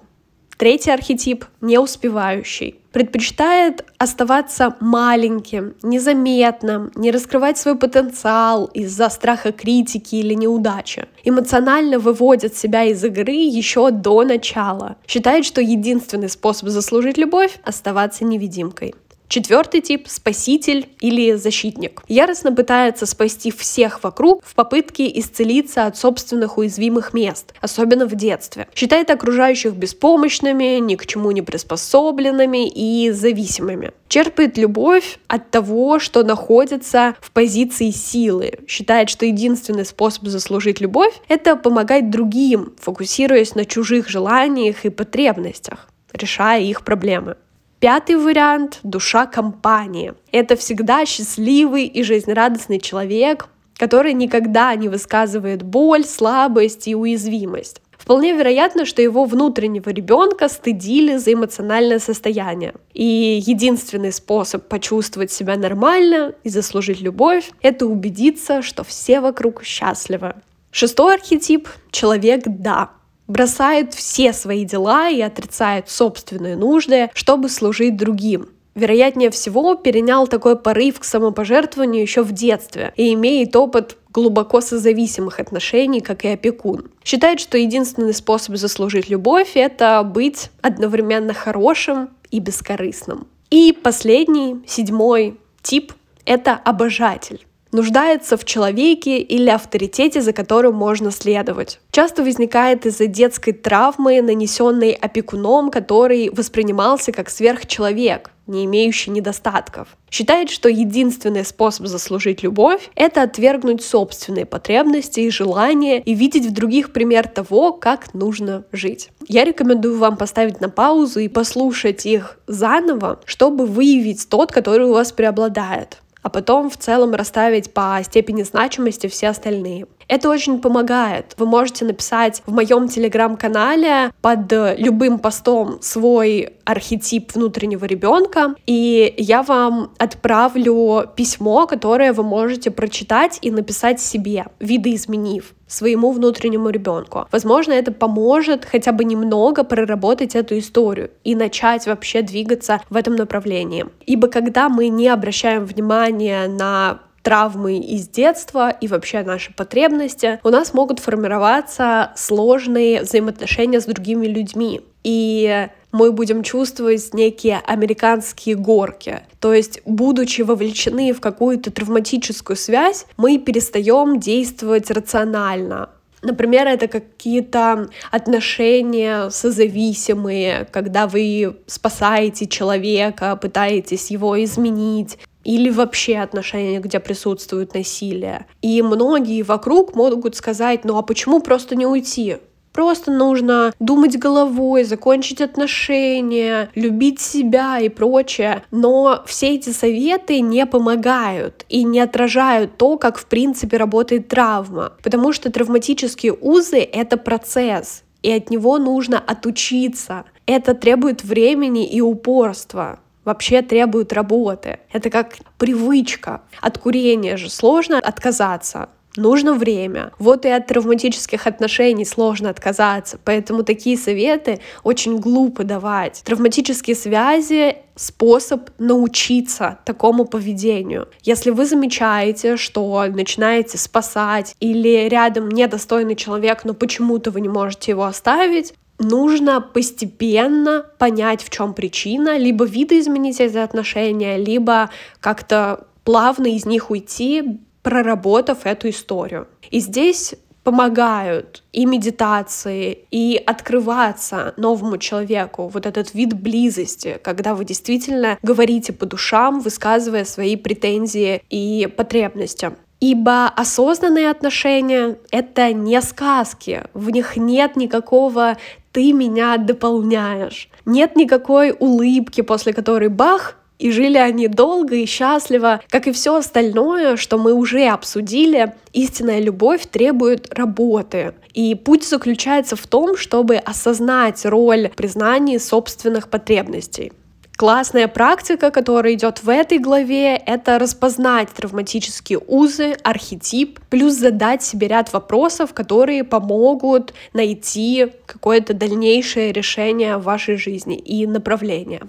Третий 0.56 0.90
архетип— 0.90 1.44
неуспевающий. 1.60 2.76
Предпочитает 2.92 3.84
оставаться 3.98 4.76
маленьким, 4.78 5.74
незаметным, 5.82 6.92
не 6.94 7.10
раскрывать 7.10 7.58
свой 7.58 7.76
потенциал 7.76 8.66
из-за 8.66 9.08
страха 9.08 9.50
критики 9.50 10.14
или 10.14 10.34
неудачи. 10.34 11.06
Эмоционально 11.24 11.98
выводит 11.98 12.56
себя 12.56 12.84
из 12.84 13.02
игры 13.04 13.32
еще 13.32 13.90
до 13.90 14.22
начала. 14.22 14.96
Считает, 15.08 15.44
что 15.44 15.60
единственный 15.60 16.28
способ 16.28 16.68
заслужить 16.68 17.18
любовь— 17.18 17.58
оставаться 17.64 18.24
невидимкой. 18.24 18.94
Четвертый 19.28 19.80
тип— 19.80 20.06
спаситель 20.08 20.88
или 21.00 21.32
защитник. 21.34 22.02
Яростно 22.08 22.52
пытается 22.52 23.06
спасти 23.06 23.50
всех 23.50 24.04
вокруг 24.04 24.44
в 24.44 24.54
попытке 24.54 25.10
исцелиться 25.18 25.86
от 25.86 25.96
собственных 25.96 26.58
уязвимых 26.58 27.14
мест, 27.14 27.54
особенно 27.60 28.06
в 28.06 28.14
детстве. 28.14 28.68
Считает 28.74 29.10
окружающих 29.10 29.74
беспомощными, 29.74 30.78
ни 30.78 30.94
к 30.96 31.06
чему 31.06 31.30
не 31.30 31.42
приспособленными 31.42 32.68
и 32.68 33.10
зависимыми. 33.10 33.92
Черпает 34.08 34.58
любовь 34.58 35.18
от 35.26 35.50
того, 35.50 35.98
что 35.98 36.22
находится 36.22 37.16
в 37.20 37.30
позиции 37.32 37.90
силы. 37.90 38.58
Считает, 38.68 39.08
что 39.08 39.26
единственный 39.26 39.84
способ 39.84 40.26
заслужить 40.26 40.80
любовь— 40.80 41.14
это 41.28 41.56
помогать 41.56 42.10
другим, 42.10 42.74
фокусируясь 42.78 43.54
на 43.54 43.64
чужих 43.64 44.08
желаниях 44.08 44.84
и 44.84 44.90
потребностях 44.90 45.88
решая 46.14 46.62
их 46.62 46.84
проблемы. 46.84 47.36
Пятый 47.84 48.16
вариант— 48.16 48.80
душа 48.82 49.26
компании. 49.26 50.14
Это 50.32 50.56
всегда 50.56 51.04
счастливый 51.04 51.84
и 51.84 52.02
жизнерадостный 52.02 52.80
человек, 52.80 53.48
который 53.76 54.14
никогда 54.14 54.74
не 54.74 54.88
высказывает 54.88 55.62
боль, 55.62 56.06
слабость 56.06 56.88
и 56.88 56.94
уязвимость. 56.94 57.82
Вполне 57.90 58.32
вероятно, 58.32 58.86
что 58.86 59.02
его 59.02 59.26
внутреннего 59.26 59.90
ребенка 59.90 60.48
стыдили 60.48 61.18
за 61.18 61.34
эмоциональное 61.34 61.98
состояние. 61.98 62.72
И 62.94 63.42
единственный 63.44 64.12
способ 64.12 64.66
почувствовать 64.66 65.30
себя 65.30 65.54
нормально 65.58 66.32
и 66.42 66.48
заслужить 66.48 67.02
любовь— 67.02 67.50
это 67.60 67.84
убедиться, 67.84 68.62
что 68.62 68.82
все 68.82 69.20
вокруг 69.20 69.62
счастливы. 69.62 70.36
Шестой 70.70 71.16
архетип— 71.16 71.68
человек 71.90 72.44
«да» 72.46 72.92
бросает 73.26 73.94
все 73.94 74.32
свои 74.32 74.64
дела 74.64 75.08
и 75.08 75.20
отрицает 75.20 75.88
собственные 75.88 76.56
нужды, 76.56 77.10
чтобы 77.14 77.48
служить 77.48 77.96
другим. 77.96 78.48
Вероятнее 78.74 79.30
всего, 79.30 79.76
перенял 79.76 80.26
такой 80.26 80.58
порыв 80.58 80.98
к 80.98 81.04
самопожертвованию 81.04 82.02
еще 82.02 82.22
в 82.22 82.32
детстве 82.32 82.92
и 82.96 83.12
имеет 83.14 83.54
опыт 83.54 83.96
глубоко 84.12 84.60
созависимых 84.60 85.40
отношений, 85.40 86.00
как 86.00 86.24
и 86.24 86.28
опекун. 86.28 86.90
Считает, 87.04 87.40
что 87.40 87.56
единственный 87.56 88.14
способ 88.14 88.56
заслужить 88.56 89.08
любовь— 89.08 89.52
это 89.54 90.02
быть 90.02 90.50
одновременно 90.60 91.34
хорошим 91.34 92.10
и 92.30 92.40
бескорыстным. 92.40 93.28
И 93.50 93.72
последний, 93.72 94.62
седьмой 94.66 95.38
тип— 95.62 95.92
это 96.24 96.54
обожатель. 96.54 97.46
Нуждается 97.74 98.36
в 98.36 98.44
человеке 98.44 99.18
или 99.18 99.50
авторитете, 99.50 100.22
за 100.22 100.32
которым 100.32 100.76
можно 100.76 101.10
следовать. 101.10 101.80
Часто 101.90 102.22
возникает 102.22 102.86
из-за 102.86 103.06
детской 103.06 103.52
травмы, 103.52 104.22
нанесенной 104.22 104.92
опекуном, 104.92 105.70
который 105.70 106.30
воспринимался 106.30 107.12
как 107.12 107.28
сверхчеловек 107.28 108.30
не 108.46 108.66
имеющий 108.66 109.10
недостатков. 109.10 109.96
Считает, 110.10 110.50
что 110.50 110.68
единственный 110.68 111.44
способ 111.44 111.86
заслужить 111.86 112.42
любовь— 112.42 112.90
это 112.94 113.22
отвергнуть 113.22 113.82
собственные 113.82 114.46
потребности 114.46 115.20
и 115.20 115.30
желания 115.30 116.00
и 116.00 116.14
видеть 116.14 116.46
в 116.46 116.52
других 116.52 116.92
пример 116.92 117.26
того, 117.26 117.72
как 117.72 118.12
нужно 118.14 118.64
жить. 118.70 119.08
Я 119.26 119.44
рекомендую 119.44 119.98
вам 119.98 120.16
поставить 120.16 120.60
на 120.60 120.68
паузу 120.68 121.20
и 121.20 121.28
послушать 121.28 122.06
их 122.06 122.38
заново, 122.46 123.20
чтобы 123.24 123.66
выявить 123.66 124.28
тот, 124.28 124.52
который 124.52 124.86
у 124.86 124.92
вас 124.92 125.12
преобладает 125.12 125.98
а 126.24 126.30
потом 126.30 126.70
в 126.70 126.78
целом 126.78 127.12
расставить 127.12 127.74
по 127.74 128.00
степени 128.02 128.42
значимости 128.42 129.08
все 129.08 129.28
остальные. 129.28 129.86
Это 130.08 130.28
очень 130.28 130.60
помогает. 130.60 131.34
Вы 131.36 131.46
можете 131.46 131.84
написать 131.84 132.42
в 132.46 132.52
моем 132.52 132.88
телеграм-канале 132.88 134.12
под 134.20 134.52
любым 134.78 135.18
постом 135.18 135.78
свой 135.80 136.54
архетип 136.64 137.34
внутреннего 137.34 137.84
ребенка, 137.84 138.54
и 138.66 139.14
я 139.16 139.42
вам 139.42 139.92
отправлю 139.98 141.04
письмо, 141.14 141.66
которое 141.66 142.12
вы 142.12 142.22
можете 142.22 142.70
прочитать 142.70 143.38
и 143.42 143.50
написать 143.50 144.00
себе, 144.00 144.46
видоизменив 144.60 145.54
своему 145.66 146.12
внутреннему 146.12 146.70
ребенку. 146.70 147.26
Возможно, 147.32 147.72
это 147.72 147.92
поможет 147.92 148.64
хотя 148.64 148.92
бы 148.92 149.04
немного 149.04 149.64
проработать 149.64 150.34
эту 150.34 150.58
историю 150.58 151.10
и 151.24 151.34
начать 151.34 151.86
вообще 151.86 152.22
двигаться 152.22 152.80
в 152.90 152.96
этом 152.96 153.16
направлении. 153.16 153.86
Ибо 154.06 154.28
когда 154.28 154.68
мы 154.68 154.88
не 154.88 155.08
обращаем 155.08 155.64
внимания 155.64 156.46
на 156.48 157.00
травмы 157.24 157.78
из 157.78 158.06
детства 158.06 158.70
и 158.70 158.86
вообще 158.86 159.22
наши 159.22 159.52
потребности, 159.52 160.38
у 160.44 160.50
нас 160.50 160.74
могут 160.74 161.00
формироваться 161.00 162.12
сложные 162.14 163.02
взаимоотношения 163.02 163.80
с 163.80 163.86
другими 163.86 164.26
людьми. 164.26 164.82
И 165.02 165.68
мы 165.90 166.12
будем 166.12 166.42
чувствовать 166.42 167.14
некие 167.14 167.60
американские 167.66 168.56
горки. 168.56 169.22
То 169.40 169.54
есть, 169.54 169.80
будучи 169.86 170.42
вовлечены 170.42 171.12
в 171.12 171.20
какую-то 171.20 171.70
травматическую 171.70 172.56
связь, 172.56 173.06
мы 173.16 173.38
перестаем 173.38 174.20
действовать 174.20 174.90
рационально. 174.90 175.90
Например, 176.22 176.66
это 176.66 176.88
какие-то 176.88 177.90
отношения 178.10 179.28
созависимые, 179.30 180.66
когда 180.72 181.06
вы 181.06 181.58
спасаете 181.66 182.46
человека, 182.46 183.36
пытаетесь 183.36 184.10
его 184.10 184.42
изменить, 184.42 185.18
или 185.44 185.70
вообще 185.70 186.18
отношения, 186.18 186.80
где 186.80 187.00
присутствует 187.00 187.74
насилие. 187.74 188.46
И 188.62 188.82
многие 188.82 189.42
вокруг 189.42 189.94
могут 189.94 190.36
сказать, 190.36 190.84
ну 190.84 190.96
а 190.98 191.02
почему 191.02 191.40
просто 191.40 191.76
не 191.76 191.86
уйти? 191.86 192.38
Просто 192.74 193.12
нужно 193.12 193.72
думать 193.78 194.18
головой, 194.18 194.82
закончить 194.82 195.40
отношения, 195.40 196.70
любить 196.74 197.20
себя 197.20 197.78
и 197.78 197.88
прочее. 197.88 198.64
Но 198.72 199.22
все 199.26 199.54
эти 199.54 199.70
советы 199.70 200.40
не 200.40 200.66
помогают 200.66 201.64
и 201.68 201.84
не 201.84 202.00
отражают 202.00 202.76
то, 202.76 202.98
как 202.98 203.16
в 203.16 203.26
принципе 203.26 203.76
работает 203.76 204.26
травма. 204.26 204.94
Потому 205.04 205.32
что 205.32 205.52
травматические 205.52 206.32
узы— 206.32 206.78
это 206.92 207.16
процесс, 207.16 208.02
и 208.24 208.32
от 208.32 208.50
него 208.50 208.78
нужно 208.78 209.20
отучиться. 209.24 210.24
Это 210.46 210.74
требует 210.74 211.22
времени 211.22 211.86
и 211.86 212.00
упорства 212.00 212.98
вообще 213.24 213.62
требует 213.62 214.12
работы. 214.12 214.80
Это 214.92 215.10
как 215.10 215.36
привычка. 215.58 216.42
От 216.60 216.78
курения 216.78 217.36
же 217.36 217.50
сложно 217.50 217.98
отказаться. 217.98 218.88
Нужно 219.16 219.54
время. 219.54 220.10
Вот 220.18 220.44
и 220.44 220.48
от 220.48 220.66
травматических 220.66 221.46
отношений 221.46 222.04
сложно 222.04 222.50
отказаться, 222.50 223.18
поэтому 223.24 223.62
такие 223.62 223.96
советы 223.96 224.60
очень 224.82 225.18
глупо 225.18 225.62
давать. 225.62 226.22
Травматические 226.24 226.96
связи— 226.96 227.76
способ 227.94 228.70
научиться 228.78 229.78
такому 229.84 230.24
поведению. 230.24 231.08
Если 231.22 231.50
вы 231.50 231.64
замечаете, 231.64 232.56
что 232.56 233.04
начинаете 233.06 233.78
спасать 233.78 234.56
или 234.58 235.08
рядом 235.08 235.48
недостойный 235.48 236.16
человек, 236.16 236.64
но 236.64 236.74
почему-то 236.74 237.30
вы 237.30 237.40
не 237.40 237.48
можете 237.48 237.92
его 237.92 238.02
оставить, 238.02 238.74
нужно 238.98 239.60
постепенно 239.60 240.86
понять, 240.98 241.42
в 241.42 241.50
чем 241.50 241.74
причина, 241.74 242.36
либо 242.38 242.64
видоизменить 242.64 243.40
эти 243.40 243.58
отношения, 243.58 244.36
либо 244.36 244.90
как-то 245.20 245.86
плавно 246.04 246.46
из 246.46 246.66
них 246.66 246.90
уйти, 246.90 247.60
проработав 247.82 248.64
эту 248.64 248.88
историю. 248.90 249.48
И 249.70 249.80
здесь 249.80 250.34
помогают 250.64 251.62
и 251.72 251.84
медитации, 251.84 253.06
и 253.10 253.40
открываться 253.46 254.54
новому 254.56 254.96
человеку, 254.96 255.68
вот 255.68 255.84
этот 255.84 256.14
вид 256.14 256.32
близости, 256.32 257.20
когда 257.22 257.54
вы 257.54 257.66
действительно 257.66 258.38
говорите 258.42 258.94
по 258.94 259.04
душам, 259.04 259.60
высказывая 259.60 260.24
свои 260.24 260.56
претензии 260.56 261.42
и 261.50 261.86
потребности. 261.94 262.72
Ибо 263.00 263.48
осознанные 263.48 264.30
отношения— 264.30 265.18
это 265.30 265.74
не 265.74 266.00
сказки, 266.00 266.84
в 266.94 267.10
них 267.10 267.36
нет 267.36 267.76
никакого 267.76 268.56
«ты 268.94 269.12
меня 269.12 269.58
дополняешь», 269.58 270.70
нет 270.86 271.16
никакой 271.16 271.74
улыбки, 271.78 272.42
после 272.42 272.72
которой 272.72 273.08
бах, 273.08 273.56
и 273.78 273.90
жили 273.90 274.18
они 274.18 274.48
долго 274.48 274.94
и 274.94 275.06
счастливо, 275.06 275.80
как 275.90 276.06
и 276.06 276.12
все 276.12 276.36
остальное, 276.36 277.16
что 277.16 277.38
мы 277.38 277.52
уже 277.52 277.86
обсудили. 277.86 278.74
Истинная 278.92 279.40
любовь 279.40 279.86
требует 279.90 280.54
работы. 280.54 281.34
И 281.54 281.74
путь 281.74 282.06
заключается 282.06 282.76
в 282.76 282.86
том, 282.86 283.16
чтобы 283.16 283.56
осознать 283.56 284.46
роль 284.46 284.90
признания 284.96 285.58
собственных 285.58 286.28
потребностей. 286.28 287.12
Классная 287.56 288.08
практика, 288.08 288.72
которая 288.72 289.14
идет 289.14 289.44
в 289.44 289.48
этой 289.48 289.78
главе, 289.78 290.36
это 290.36 290.76
распознать 290.80 291.50
травматические 291.50 292.40
узы, 292.44 292.96
архетип, 293.04 293.78
плюс 293.90 294.14
задать 294.14 294.64
себе 294.64 294.88
ряд 294.88 295.12
вопросов, 295.12 295.72
которые 295.72 296.24
помогут 296.24 297.14
найти 297.32 298.12
какое-то 298.26 298.74
дальнейшее 298.74 299.52
решение 299.52 300.16
в 300.16 300.24
вашей 300.24 300.56
жизни 300.56 300.98
и 300.98 301.28
направление. 301.28 302.02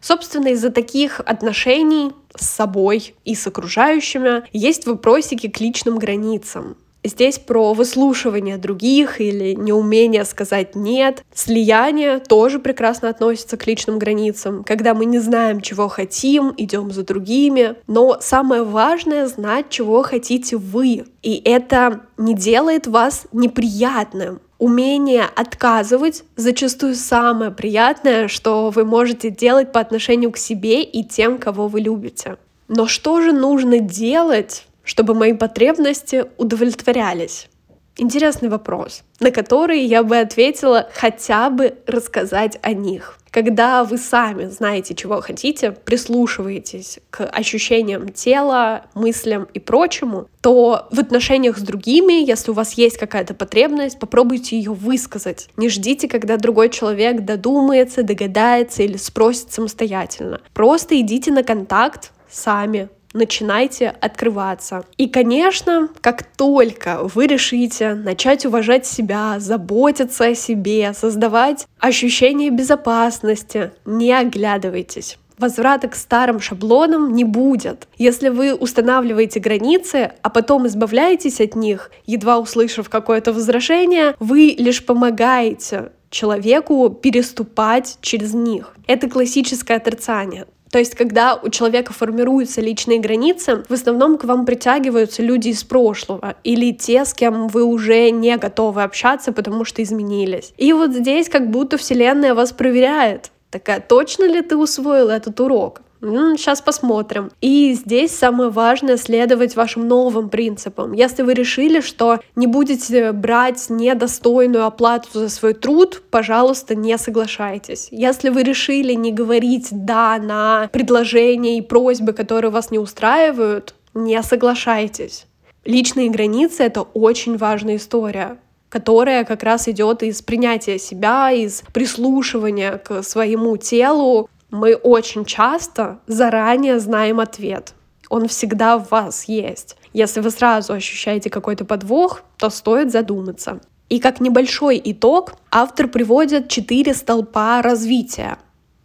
Собственно, 0.00 0.48
из-за 0.48 0.70
таких 0.70 1.18
отношений 1.20 2.12
с 2.36 2.46
собой 2.46 3.16
и 3.24 3.34
с 3.34 3.44
окружающими 3.46 4.44
есть 4.52 4.86
вопросики 4.86 5.48
к 5.48 5.58
личным 5.60 5.98
границам. 5.98 6.76
Здесь 7.06 7.38
про 7.38 7.74
выслушивание 7.74 8.56
других 8.56 9.20
или 9.20 9.54
неумение 9.54 10.24
сказать 10.24 10.74
«нет». 10.74 11.22
Слияние 11.34 12.18
тоже 12.18 12.58
прекрасно 12.58 13.10
относится 13.10 13.58
к 13.58 13.66
личным 13.66 13.98
границам, 13.98 14.64
когда 14.64 14.94
мы 14.94 15.04
не 15.04 15.18
знаем, 15.18 15.60
чего 15.60 15.88
хотим, 15.88 16.54
идем 16.56 16.90
за 16.90 17.04
другими. 17.04 17.74
Но 17.86 18.18
самое 18.20 18.62
важное— 18.62 19.26
знать, 19.28 19.66
чего 19.68 20.02
хотите 20.02 20.56
вы. 20.56 21.04
И 21.22 21.42
это 21.44 22.00
не 22.16 22.34
делает 22.34 22.86
вас 22.86 23.26
неприятным 23.32 24.40
умение 24.58 25.24
отказывать 25.24 26.24
зачастую 26.36 26.94
самое 26.94 27.50
приятное, 27.50 28.28
что 28.28 28.70
вы 28.70 28.86
можете 28.86 29.28
делать 29.28 29.72
по 29.72 29.80
отношению 29.80 30.32
к 30.32 30.38
себе 30.38 30.82
и 30.82 31.04
тем, 31.04 31.36
кого 31.36 31.68
вы 31.68 31.80
любите. 31.80 32.38
Но 32.68 32.86
что 32.86 33.20
же 33.20 33.32
нужно 33.32 33.80
делать, 33.80 34.66
чтобы 34.84 35.14
мои 35.14 35.32
потребности 35.32 36.26
удовлетворялись? 36.36 37.48
Интересный 37.96 38.48
вопрос, 38.48 39.04
на 39.20 39.30
который 39.30 39.80
я 39.80 40.02
бы 40.02 40.18
ответила 40.18 40.90
хотя 40.94 41.48
бы 41.48 41.78
рассказать 41.86 42.58
о 42.60 42.72
них. 42.72 43.18
Когда 43.30 43.84
вы 43.84 43.98
сами 43.98 44.46
знаете, 44.46 44.94
чего 44.94 45.20
хотите, 45.20 45.70
прислушиваетесь 45.70 46.98
к 47.10 47.24
ощущениям 47.24 48.08
тела, 48.08 48.86
мыслям 48.94 49.48
и 49.54 49.60
прочему, 49.60 50.28
то 50.40 50.88
в 50.90 50.98
отношениях 50.98 51.58
с 51.58 51.62
другими, 51.62 52.24
если 52.24 52.50
у 52.50 52.54
вас 52.54 52.74
есть 52.74 52.96
какая-то 52.96 53.34
потребность, 53.34 53.98
попробуйте 54.00 54.56
ее 54.56 54.72
высказать. 54.72 55.48
Не 55.56 55.68
ждите, 55.68 56.08
когда 56.08 56.36
другой 56.36 56.70
человек 56.70 57.24
додумается, 57.24 58.02
догадается 58.02 58.82
или 58.82 58.96
спросит 58.96 59.52
самостоятельно. 59.52 60.40
Просто 60.52 61.00
идите 61.00 61.30
на 61.30 61.44
контакт 61.44 62.12
сами, 62.28 62.88
начинайте 63.14 63.88
открываться. 63.88 64.84
И, 64.98 65.08
конечно, 65.08 65.88
как 66.02 66.24
только 66.24 67.00
вы 67.14 67.26
решите 67.26 67.94
начать 67.94 68.44
уважать 68.44 68.86
себя, 68.86 69.36
заботиться 69.38 70.26
о 70.26 70.34
себе, 70.34 70.92
создавать 70.92 71.66
ощущение 71.78 72.50
безопасности, 72.50 73.70
не 73.86 74.12
оглядывайтесь. 74.12 75.16
Возврата 75.38 75.88
к 75.88 75.96
старым 75.96 76.40
шаблонам 76.40 77.12
не 77.12 77.24
будет. 77.24 77.88
Если 77.98 78.28
вы 78.28 78.54
устанавливаете 78.54 79.40
границы, 79.40 80.12
а 80.22 80.30
потом 80.30 80.66
избавляетесь 80.66 81.40
от 81.40 81.56
них, 81.56 81.90
едва 82.06 82.38
услышав 82.38 82.88
какое-то 82.88 83.32
возражение, 83.32 84.14
вы 84.20 84.54
лишь 84.56 84.84
помогаете 84.84 85.90
человеку 86.10 86.88
переступать 86.90 87.98
через 88.00 88.32
них. 88.32 88.76
Это 88.86 89.10
классическое 89.10 89.78
отрицание. 89.78 90.46
То 90.74 90.80
есть, 90.80 90.96
когда 90.96 91.36
у 91.36 91.50
человека 91.50 91.92
формируются 91.92 92.60
личные 92.60 92.98
границы, 92.98 93.62
в 93.68 93.72
основном 93.72 94.18
к 94.18 94.24
вам 94.24 94.44
притягиваются 94.44 95.22
люди 95.22 95.50
из 95.50 95.62
прошлого 95.62 96.34
или 96.42 96.72
те, 96.72 97.04
с 97.04 97.14
кем 97.14 97.46
вы 97.46 97.62
уже 97.62 98.10
не 98.10 98.36
готовы 98.36 98.82
общаться, 98.82 99.30
потому 99.30 99.64
что 99.64 99.84
изменились. 99.84 100.52
И 100.56 100.72
вот 100.72 100.90
здесь 100.90 101.28
как 101.28 101.48
будто 101.48 101.76
Вселенная 101.76 102.34
вас 102.34 102.50
проверяет. 102.50 103.30
Такая, 103.50 103.78
точно 103.78 104.24
ли 104.24 104.42
ты 104.42 104.56
усвоил 104.56 105.10
этот 105.10 105.38
урок? 105.38 105.82
Сейчас 106.04 106.60
посмотрим. 106.60 107.30
И 107.40 107.72
здесь 107.72 108.12
самое 108.12 108.50
важное 108.50 108.96
следовать 108.96 109.56
вашим 109.56 109.88
новым 109.88 110.28
принципам. 110.28 110.92
Если 110.92 111.22
вы 111.22 111.34
решили, 111.34 111.80
что 111.80 112.20
не 112.36 112.46
будете 112.46 113.12
брать 113.12 113.70
недостойную 113.70 114.66
оплату 114.66 115.08
за 115.14 115.28
свой 115.28 115.54
труд, 115.54 116.02
пожалуйста, 116.10 116.74
не 116.74 116.96
соглашайтесь. 116.98 117.88
Если 117.90 118.28
вы 118.28 118.42
решили 118.42 118.92
не 118.92 119.12
говорить 119.12 119.68
«да» 119.70 120.18
на 120.18 120.68
предложения 120.72 121.58
и 121.58 121.62
просьбы, 121.62 122.12
которые 122.12 122.50
вас 122.50 122.70
не 122.70 122.78
устраивают, 122.78 123.74
не 123.94 124.22
соглашайтесь. 124.22 125.26
Личные 125.64 126.10
границы— 126.10 126.62
это 126.64 126.82
очень 126.82 127.36
важная 127.36 127.76
история 127.76 128.38
которая 128.74 129.24
как 129.24 129.44
раз 129.44 129.68
идет 129.68 130.02
из 130.02 130.20
принятия 130.20 130.80
себя, 130.80 131.30
из 131.30 131.62
прислушивания 131.72 132.78
к 132.78 133.04
своему 133.04 133.56
телу, 133.56 134.28
мы 134.54 134.76
очень 134.76 135.24
часто 135.24 135.98
заранее 136.06 136.78
знаем 136.78 137.20
ответ. 137.20 137.74
Он 138.08 138.28
всегда 138.28 138.78
в 138.78 138.90
вас 138.90 139.24
есть. 139.24 139.76
Если 139.92 140.20
вы 140.20 140.30
сразу 140.30 140.72
ощущаете 140.72 141.28
какой-то 141.28 141.64
подвох, 141.64 142.22
то 142.38 142.50
стоит 142.50 142.92
задуматься. 142.92 143.60
И 143.88 143.98
как 143.98 144.20
небольшой 144.20 144.80
итог, 144.84 145.34
автор 145.50 145.88
приводит 145.88 146.48
четыре 146.48 146.94
столпа 146.94 147.62
развития 147.62 148.38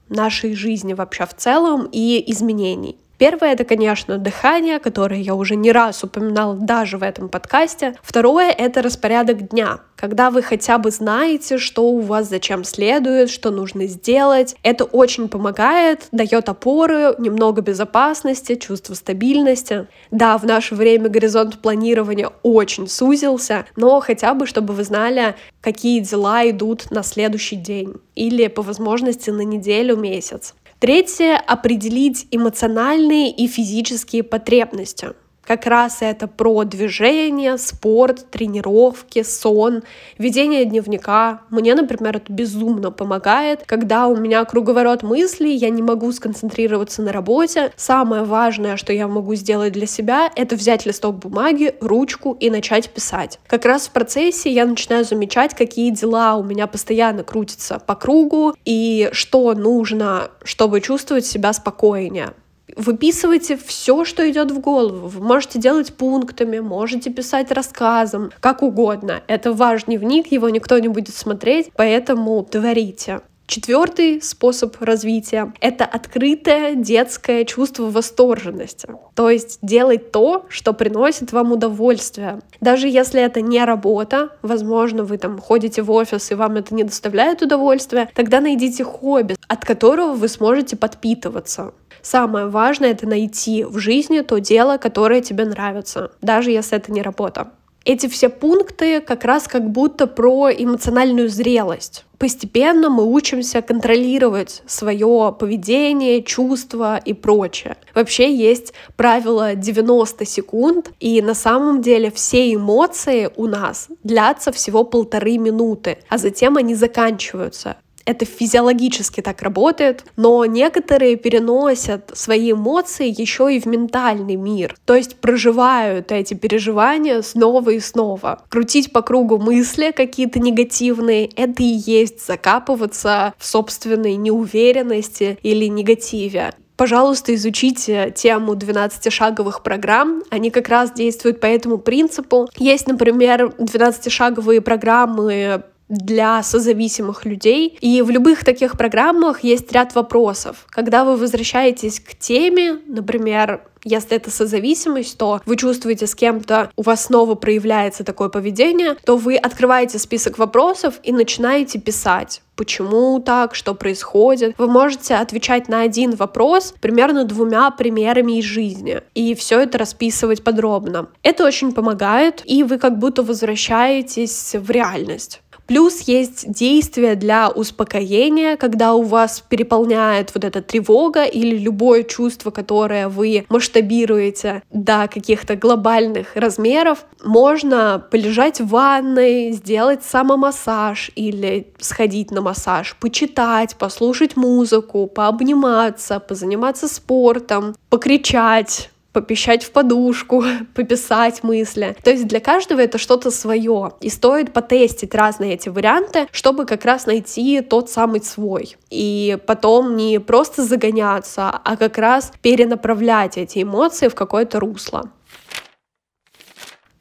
нашей 0.10 0.56
жизни 0.56 0.94
вообще 0.94 1.26
в 1.26 1.36
целом 1.36 1.88
и 1.92 2.24
изменений. 2.32 2.98
Первое— 3.20 3.52
это, 3.52 3.66
конечно, 3.66 4.18
дыхание, 4.18 4.80
которое 4.80 5.20
я 5.20 5.36
уже 5.36 5.58
не 5.58 5.74
раз 5.74 6.06
упоминала 6.06 6.56
даже 6.56 6.98
в 6.98 7.04
этом 7.04 7.28
подкасте. 7.28 7.96
Второе— 8.02 8.50
это 8.58 8.82
распорядок 8.82 9.50
дня, 9.50 9.82
когда 9.98 10.32
вы 10.32 10.42
хотя 10.42 10.78
бы 10.78 10.90
знаете, 10.90 11.58
что 11.58 11.84
у 11.84 12.00
вас 12.00 12.30
зачем 12.30 12.64
следует, 12.64 13.30
что 13.30 13.52
нужно 13.52 13.88
сделать. 13.88 14.56
Это 14.64 14.86
очень 14.86 15.28
помогает, 15.28 16.08
дает 16.14 16.48
опоры, 16.48 17.14
немного 17.20 17.62
безопасности, 17.62 18.56
чувство 18.56 18.94
стабильности. 18.94 19.88
Да, 20.12 20.38
в 20.38 20.46
наше 20.46 20.76
время 20.76 21.10
горизонт 21.10 21.60
планирования 21.62 22.32
очень 22.42 22.88
сузился, 22.88 23.66
но 23.76 24.00
хотя 24.00 24.34
бы, 24.34 24.48
чтобы 24.48 24.74
вы 24.74 24.86
знали, 24.86 25.36
какие 25.60 26.00
дела 26.00 26.50
идут 26.50 26.90
на 26.90 27.04
следующий 27.04 27.58
день 27.58 27.96
или 28.16 28.48
по 28.48 28.62
возможности 28.62 29.30
на 29.30 29.42
неделю, 29.42 29.98
месяц. 29.98 30.56
Третье— 30.80 31.36
определить 31.48 32.28
эмоциональные 32.32 33.32
и 33.32 33.48
физические 33.48 34.24
потребности. 34.24 35.10
Как 35.50 35.66
раз 35.66 35.98
это 36.02 36.28
про 36.28 36.64
движение, 36.64 37.58
спорт, 37.58 38.30
тренировки, 38.30 39.24
сон, 39.24 39.82
ведение 40.20 40.64
дневника. 40.64 41.42
Мне, 41.50 41.74
например, 41.74 42.18
это 42.18 42.32
безумно 42.32 42.92
помогает, 42.92 43.64
когда 43.66 44.06
у 44.06 44.16
меня 44.16 44.46
круговорот 44.46 45.02
мыслей, 45.02 45.56
я 45.56 45.72
не 45.72 45.82
могу 45.82 46.12
сконцентрироваться 46.12 47.02
на 47.02 47.12
работе. 47.12 47.74
Самое 47.78 48.26
важное, 48.26 48.78
что 48.78 48.94
я 48.94 49.08
могу 49.08 49.34
сделать 49.34 49.74
для 49.74 49.88
себя, 49.88 50.32
это 50.36 50.56
взять 50.56 50.86
листок 50.86 51.16
бумаги, 51.16 51.74
ручку 51.82 52.38
и 52.40 52.52
начать 52.52 52.92
писать. 52.92 53.40
Как 53.48 53.66
раз 53.66 53.88
в 53.88 53.92
процессе 53.92 54.52
я 54.52 54.68
начинаю 54.68 55.04
замечать, 55.04 55.56
какие 55.56 55.90
дела 55.90 56.36
у 56.36 56.44
меня 56.44 56.68
постоянно 56.68 57.24
крутятся 57.24 57.80
по 57.80 57.96
кругу 57.96 58.54
и 58.66 59.10
что 59.14 59.56
нужно, 59.56 60.30
чтобы 60.44 60.80
чувствовать 60.80 61.26
себя 61.26 61.54
спокойнее 61.54 62.36
выписывайте 62.80 63.58
все, 63.58 64.06
что 64.06 64.30
идет 64.30 64.52
в 64.52 64.60
голову. 64.60 65.08
Вы 65.08 65.22
можете 65.24 65.60
делать 65.60 65.94
пунктами, 65.94 66.60
можете 66.60 67.12
писать 67.12 67.52
рассказом, 67.52 68.32
как 68.40 68.64
угодно. 68.64 69.22
Это 69.28 69.54
ваш 69.54 69.84
дневник, 69.84 70.32
его 70.32 70.50
никто 70.50 70.80
не 70.80 70.88
будет 70.88 71.16
смотреть, 71.16 71.72
поэтому 71.76 72.44
творите. 72.44 73.22
Четвертый 73.50 74.22
способ 74.22 74.80
развития— 74.80 75.52
это 75.60 75.84
открытое 75.84 76.76
детское 76.76 77.46
чувство 77.46 77.90
восторженности. 77.90 78.90
То 79.16 79.32
есть 79.32 79.58
делать 79.64 80.12
то, 80.12 80.46
что 80.50 80.72
приносит 80.72 81.32
вам 81.32 81.54
удовольствие. 81.54 82.42
Даже 82.62 82.88
если 82.88 83.20
это 83.20 83.42
не 83.42 83.66
работа, 83.66 84.30
возможно, 84.44 85.04
вы 85.04 85.18
там 85.18 85.40
ходите 85.40 85.82
в 85.82 85.90
офис 85.90 86.30
и 86.30 86.36
вам 86.36 86.58
это 86.58 86.76
не 86.76 86.84
доставляет 86.84 87.42
удовольствия, 87.42 88.08
тогда 88.14 88.40
найдите 88.40 88.84
хобби, 88.84 89.36
от 89.48 89.66
которого 89.66 90.14
вы 90.14 90.28
сможете 90.28 90.78
подпитываться. 90.78 91.74
Самое 92.04 92.46
важное— 92.46 92.92
это 92.92 93.08
найти 93.08 93.64
в 93.64 93.80
жизни 93.80 94.22
то 94.22 94.38
дело, 94.38 94.78
которое 94.78 95.22
тебе 95.22 95.46
нравится, 95.46 96.12
даже 96.22 96.52
если 96.52 96.78
это 96.78 96.92
не 96.92 97.02
работа. 97.02 97.48
Эти 97.86 98.08
все 98.08 98.30
пункты 98.30 99.02
как 99.02 99.24
раз 99.24 99.48
как 99.48 99.70
будто 99.70 100.06
про 100.06 100.52
эмоциональную 100.52 101.30
зрелость. 101.30 102.06
Постепенно 102.18 102.90
мы 102.90 103.06
учимся 103.06 103.62
контролировать 103.62 104.62
свое 104.68 105.34
поведение, 105.40 106.22
чувства 106.22 106.98
и 106.98 107.14
прочее. 107.14 107.78
Вообще 107.96 108.36
есть 108.36 108.74
правило 108.98 109.56
90 109.56 110.26
секунд, 110.26 110.92
и 111.00 111.22
на 111.22 111.34
самом 111.34 111.82
деле 111.82 112.12
все 112.12 112.54
эмоции 112.54 113.30
у 113.38 113.48
нас 113.48 113.88
длятся 114.04 114.52
всего 114.52 114.84
полторы 114.84 115.38
минуты, 115.38 116.00
а 116.10 116.18
затем 116.18 116.58
они 116.58 116.76
заканчиваются 116.76 117.78
это 118.10 118.26
физиологически 118.26 119.22
так 119.22 119.44
работает, 119.44 120.04
но 120.16 120.44
некоторые 120.46 121.16
переносят 121.16 122.10
свои 122.16 122.54
эмоции 122.54 123.08
еще 123.08 123.56
и 123.56 123.60
в 123.60 123.68
ментальный 123.68 124.36
мир, 124.36 124.76
то 124.86 124.96
есть 124.96 125.18
проживают 125.18 126.12
эти 126.12 126.34
переживания 126.34 127.22
снова 127.22 127.70
и 127.70 127.80
снова. 127.80 128.42
Крутить 128.50 128.92
по 128.92 129.04
кругу 129.04 129.38
мысли 129.38 129.92
какие-то 129.96 130.40
негативные, 130.40 131.28
это 131.28 131.62
и 131.62 131.66
есть 131.66 132.26
закапываться 132.26 133.36
в 133.38 133.46
собственной 133.46 134.16
неуверенности 134.16 135.38
или 135.44 135.66
негативе 135.66 136.54
пожалуйста, 136.80 137.36
изучите 137.36 138.10
тему 138.16 138.54
12-шаговых 138.54 139.64
программ. 139.64 140.24
Они 140.30 140.50
как 140.50 140.70
раз 140.70 140.94
действуют 140.94 141.42
по 141.42 141.46
этому 141.46 141.78
принципу. 141.78 142.48
Есть, 142.56 142.88
например, 142.88 143.54
12-шаговые 143.58 144.62
программы 144.62 145.66
для 145.90 146.42
созависимых 146.44 147.26
людей. 147.26 147.78
И 147.82 148.02
в 148.02 148.10
любых 148.10 148.46
таких 148.46 148.78
программах 148.78 149.44
есть 149.44 149.72
ряд 149.72 149.96
вопросов. 149.96 150.66
Когда 150.70 151.04
вы 151.04 151.18
возвращаетесь 151.18 152.00
к 152.00 152.16
теме, 152.16 152.80
например, 152.88 153.62
если 153.84 154.18
это 154.18 154.30
созависимость, 154.30 155.18
то 155.18 155.42
вы 155.46 155.56
чувствуете 155.56 156.06
с 156.06 156.16
кем-то, 156.16 156.72
у 156.76 156.82
вас 156.82 157.06
снова 157.06 157.36
проявляется 157.36 158.04
такое 158.04 158.30
поведение, 158.30 158.96
то 159.06 159.18
вы 159.18 159.36
открываете 159.36 160.00
список 160.00 160.38
вопросов 160.38 161.00
и 161.04 161.12
начинаете 161.12 161.80
писать 161.80 162.42
почему 162.56 163.22
так, 163.22 163.56
что 163.56 163.74
происходит. 163.74 164.54
Вы 164.58 164.68
можете 164.68 165.16
отвечать 165.16 165.70
на 165.70 165.80
один 165.80 166.16
вопрос 166.16 166.74
примерно 166.82 167.24
двумя 167.24 167.72
примерами 167.72 168.40
из 168.40 168.44
жизни 168.44 169.02
и 169.16 169.34
все 169.34 169.62
это 169.62 169.78
расписывать 169.78 170.44
подробно. 170.44 171.08
Это 171.24 171.46
очень 171.46 171.72
помогает, 171.72 172.42
и 172.44 172.64
вы 172.64 172.78
как 172.78 173.00
будто 173.00 173.24
возвращаетесь 173.24 174.56
в 174.56 174.70
реальность. 174.72 175.42
Плюс 175.70 176.02
есть 176.02 176.52
действия 176.52 177.14
для 177.14 177.48
успокоения, 177.52 178.58
когда 178.58 178.96
у 178.96 179.04
вас 179.04 179.44
переполняет 179.48 180.34
вот 180.34 180.44
эта 180.44 180.64
тревога 180.64 181.26
или 181.26 181.56
любое 181.56 182.02
чувство, 182.02 182.50
которое 182.50 183.08
вы 183.08 183.46
масштабируете 183.50 184.64
до 184.74 185.08
каких-то 185.08 185.56
глобальных 185.56 186.36
размеров. 186.36 187.06
Можно 187.24 188.04
полежать 188.10 188.60
в 188.60 188.70
ванной, 188.70 189.52
сделать 189.52 190.04
самомассаж 190.04 191.12
или 191.16 191.72
сходить 191.78 192.32
на 192.32 192.42
массаж, 192.42 192.96
почитать, 193.00 193.76
послушать 193.76 194.36
музыку, 194.36 195.06
пообниматься, 195.06 196.20
позаниматься 196.20 196.88
спортом, 196.88 197.76
покричать, 197.90 198.90
попищать 199.14 199.64
в 199.64 199.72
подушку, 199.72 200.44
пописать 200.76 201.44
мысли. 201.44 201.96
То 202.04 202.12
есть 202.12 202.28
для 202.28 202.40
каждого 202.40 202.80
это 202.80 202.98
что-то 202.98 203.32
свое. 203.32 203.94
И 204.02 204.10
стоит 204.10 204.54
потестить 204.54 205.16
разные 205.16 205.54
эти 205.54 205.70
варианты, 205.70 206.28
чтобы 206.32 206.66
как 206.66 206.86
раз 206.86 207.06
найти 207.06 207.62
тот 207.62 207.90
самый 207.90 208.22
свой. 208.22 208.76
И 208.90 209.38
потом 209.48 209.96
не 209.96 210.20
просто 210.20 210.64
загоняться, 210.64 211.50
а 211.50 211.78
как 211.78 211.98
раз 211.98 212.32
перенаправлять 212.42 213.38
эти 213.38 213.64
эмоции 213.64 214.08
в 214.08 214.16
какое-то 214.16 214.60
русло. 214.60 215.12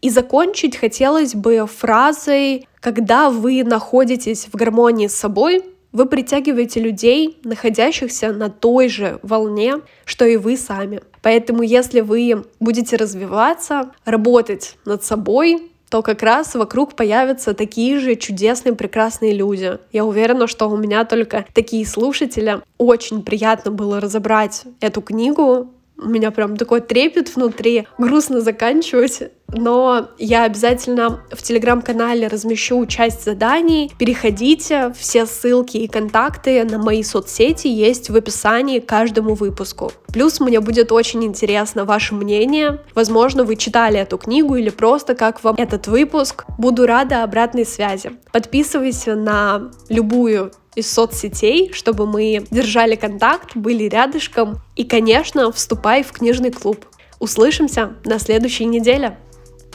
И 0.01 0.11
закончить 0.11 0.77
хотелось 0.77 1.35
бы 1.35 1.67
фразой, 1.67 2.69
когда 2.81 3.31
вы 3.31 3.65
находитесь 3.65 4.47
в 4.47 4.55
гармонии 4.55 5.09
с 5.09 5.17
собой, 5.17 5.65
вы 5.99 6.07
притягиваете 6.07 6.79
людей, 6.79 7.39
находящихся 7.43 8.33
на 8.33 8.49
той 8.49 8.89
же 8.89 9.19
волне, 9.23 9.81
что 10.05 10.25
и 10.25 10.37
вы 10.37 10.57
сами. 10.57 11.01
Поэтому 11.23 11.63
если 11.63 12.01
вы 12.01 12.45
будете 12.61 12.97
развиваться, 12.97 13.91
работать 14.05 14.77
над 14.85 15.03
собой, 15.03 15.71
то 15.91 16.03
как 16.03 16.23
раз 16.23 16.55
вокруг 16.55 16.95
появятся 16.95 17.53
такие 17.53 17.99
же 17.99 18.15
чудесные, 18.15 18.75
прекрасные 18.77 19.33
люди. 19.33 19.79
Я 19.93 20.05
уверена, 20.05 20.47
что 20.47 20.69
у 20.69 20.77
меня 20.77 21.05
только 21.05 21.47
такие 21.53 21.85
слушатели. 21.85 22.61
Очень 22.79 23.23
приятно 23.23 23.73
было 23.73 24.01
разобрать 24.01 24.65
эту 24.81 25.01
книгу, 25.03 25.73
у 26.01 26.09
меня 26.09 26.31
прям 26.31 26.57
такой 26.57 26.81
трепет 26.81 27.35
внутри, 27.35 27.87
грустно 27.99 28.41
заканчивать, 28.41 29.31
но 29.51 30.09
я 30.19 30.45
обязательно 30.45 31.23
в 31.31 31.43
телеграм-канале 31.43 32.29
размещу 32.29 32.85
часть 32.87 33.25
заданий. 33.25 33.91
Переходите, 33.99 34.93
все 34.97 35.25
ссылки 35.25 35.79
и 35.79 35.89
контакты 35.89 36.65
на 36.65 36.79
мои 36.79 37.03
соцсети 37.03 37.67
есть 37.67 38.11
в 38.11 38.17
описании 38.17 38.79
к 38.79 38.87
каждому 38.87 39.35
выпуску. 39.35 39.91
Плюс 40.13 40.39
мне 40.41 40.61
будет 40.61 40.93
очень 40.93 41.25
интересно 41.25 41.85
ваше 41.85 42.15
мнение. 42.15 42.81
Возможно, 42.95 43.45
вы 43.45 43.57
читали 43.57 43.99
эту 43.99 44.19
книгу 44.19 44.55
или 44.57 44.69
просто 44.69 45.15
как 45.15 45.43
вам 45.43 45.57
этот 45.57 45.87
выпуск. 45.87 46.45
Буду 46.59 46.87
рада 46.87 47.23
обратной 47.25 47.65
связи. 47.65 48.13
Подписывайся 48.33 49.15
на 49.15 49.71
любую 49.89 50.53
из 50.79 50.93
соцсетей, 50.93 51.73
чтобы 51.73 52.07
мы 52.07 52.45
держали 52.51 52.95
контакт, 52.95 53.57
были 53.57 53.85
рядышком. 53.85 54.61
И, 54.77 54.85
конечно, 54.85 55.51
вступай 55.51 56.03
в 56.03 56.13
книжный 56.13 56.53
клуб. 56.53 56.87
Услышимся 57.19 57.95
на 58.05 58.19
следующей 58.19 58.65
неделе. 58.65 59.19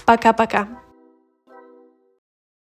Пока-пока. 0.05 0.82